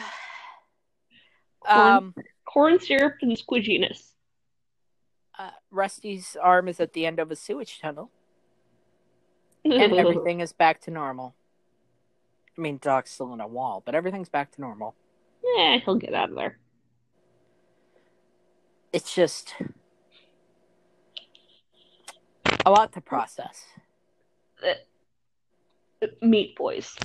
Corn- 1.67 1.79
Um, 1.93 2.15
Corn 2.53 2.81
syrup 2.81 3.17
and 3.23 3.37
squidginess. 3.37 4.13
uh, 5.39 5.51
Rusty's 5.71 6.37
arm 6.43 6.67
is 6.69 6.81
at 6.81 6.93
the 6.95 7.07
end 7.07 7.19
of 7.21 7.31
a 7.31 7.37
sewage 7.37 7.79
tunnel. 7.81 8.11
and 9.65 9.93
everything 9.95 10.41
is 10.41 10.53
back 10.53 10.81
to 10.83 10.91
normal. 10.91 11.35
I 12.57 12.61
mean, 12.61 12.79
Doc's 12.83 13.13
still 13.13 13.33
in 13.33 13.41
a 13.41 13.47
wall, 13.47 13.83
but 13.87 13.95
everything's 13.95 14.29
back 14.29 14.51
to 14.53 14.61
normal. 14.61 14.95
Yeah, 15.57 15.79
he'll 15.79 15.95
get 15.97 16.13
out 16.13 16.31
of 16.31 16.35
there. 16.37 16.59
It's 18.93 19.15
just 19.15 19.55
A 22.67 22.71
lot 22.71 22.93
to 22.93 23.01
process. 23.01 23.65
Meat 26.21 26.57
Boys. 26.57 26.97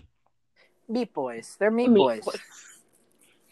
Meat 0.90 1.14
boys. 1.14 1.56
They're 1.60 1.72
meat, 1.72 1.90
Meat 1.90 1.98
boys. 1.98 2.26
Boys. 2.26 2.40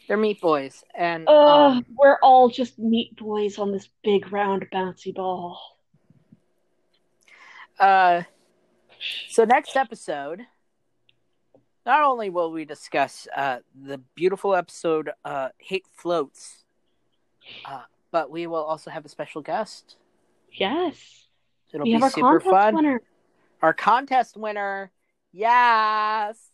They're 0.08 0.18
meat 0.18 0.42
boys. 0.42 0.84
And 0.94 1.28
Uh, 1.28 1.32
um, 1.32 1.86
we're 1.96 2.18
all 2.22 2.50
just 2.50 2.78
meat 2.78 3.16
boys 3.16 3.58
on 3.58 3.72
this 3.72 3.88
big 4.04 4.32
round 4.32 4.68
bouncy 4.72 5.14
ball. 5.14 5.60
uh, 7.80 8.24
so 9.30 9.44
next 9.46 9.76
episode, 9.76 10.42
not 11.86 12.04
only 12.04 12.30
will 12.30 12.52
we 12.52 12.66
discuss 12.66 13.28
uh, 13.36 13.60
the 13.76 13.98
beautiful 14.16 14.56
episode 14.56 15.12
uh, 15.26 15.50
"Hate 15.58 15.86
Floats," 15.94 16.64
uh, 17.66 17.84
but 18.12 18.30
we 18.30 18.48
will 18.48 18.64
also 18.64 18.90
have 18.90 19.06
a 19.06 19.10
special 19.10 19.42
guest. 19.42 19.98
Yes. 20.52 21.28
It'll 21.74 21.86
we 21.86 21.98
be 21.98 22.10
super 22.10 22.40
fun. 22.40 22.76
winner. 22.76 23.02
Our 23.62 23.74
contest 23.74 24.38
winner, 24.38 24.92
yes. 25.32 26.52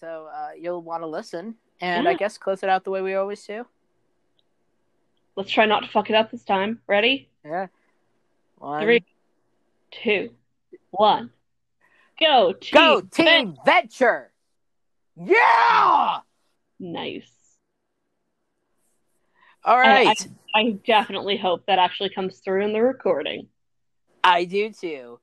So 0.00 0.28
uh, 0.32 0.50
you'll 0.58 0.82
want 0.82 1.02
to 1.02 1.06
listen, 1.06 1.56
and 1.80 2.08
I 2.08 2.14
guess 2.14 2.38
close 2.38 2.62
it 2.62 2.68
out 2.68 2.84
the 2.84 2.90
way 2.90 3.02
we 3.02 3.14
always 3.14 3.44
do. 3.44 3.66
Let's 5.36 5.50
try 5.50 5.66
not 5.66 5.82
to 5.82 5.88
fuck 5.88 6.08
it 6.08 6.16
up 6.16 6.30
this 6.30 6.44
time. 6.44 6.80
Ready? 6.86 7.28
Yeah. 7.44 7.66
One, 8.58 8.82
Three, 8.82 9.04
two, 9.90 10.30
one. 10.90 11.30
Go, 12.18 12.54
team. 12.54 12.72
go 12.72 13.00
team 13.02 13.56
venture. 13.66 14.32
Yeah. 15.22 16.18
Nice. 16.80 17.30
All 19.64 19.78
right. 19.78 20.06
I- 20.06 20.10
right. 20.10 20.28
I 20.54 20.70
definitely 20.86 21.36
hope 21.36 21.66
that 21.66 21.78
actually 21.78 22.08
comes 22.08 22.38
through 22.38 22.64
in 22.64 22.72
the 22.72 22.80
recording. 22.80 23.48
I 24.24 24.44
do 24.44 24.70
too. 24.72 25.20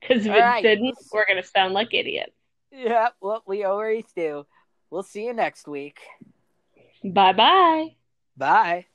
Because 0.00 0.26
if 0.26 0.32
All 0.32 0.38
it 0.38 0.40
right. 0.40 0.62
didn't, 0.62 0.98
we're 1.12 1.24
going 1.24 1.40
to 1.40 1.48
sound 1.48 1.72
like 1.72 1.94
idiots. 1.94 2.32
Yeah, 2.72 3.10
well, 3.20 3.44
we 3.46 3.62
always 3.62 4.04
do. 4.16 4.44
We'll 4.94 5.02
see 5.02 5.24
you 5.24 5.32
next 5.32 5.66
week. 5.66 5.98
Bye 7.02 7.32
bye. 7.32 7.96
Bye. 8.36 8.86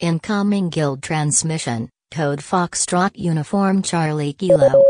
Incoming 0.00 0.70
guild 0.70 1.02
transmission. 1.02 1.90
Code 2.10 2.38
Foxtrot 2.38 3.10
Uniform 3.14 3.82
Charlie 3.82 4.32
Kilo. 4.32 4.86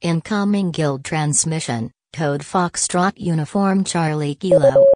Incoming 0.00 0.70
guild 0.70 1.04
transmission. 1.04 1.90
Code 2.16 2.40
Foxtrot 2.40 3.12
Uniform 3.18 3.84
Charlie 3.84 4.34
Kilo. 4.36 4.86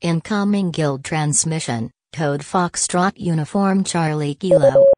Incoming 0.00 0.70
guild 0.70 1.02
transmission. 1.02 1.90
Code 2.12 2.42
Foxtrot 2.42 3.14
Uniform 3.16 3.82
Charlie 3.82 4.36
Kilo. 4.36 4.91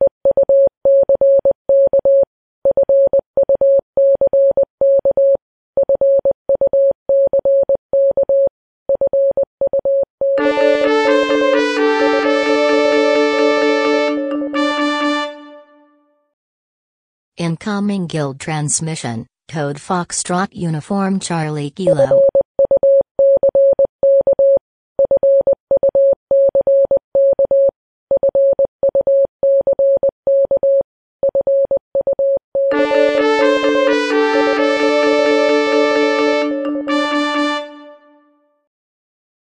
Incoming 17.64 18.08
guild 18.08 18.38
transmission. 18.40 19.26
Code 19.48 19.76
Foxtrot 19.76 20.48
Uniform 20.52 21.18
Charlie 21.18 21.70
Kilo. 21.70 22.20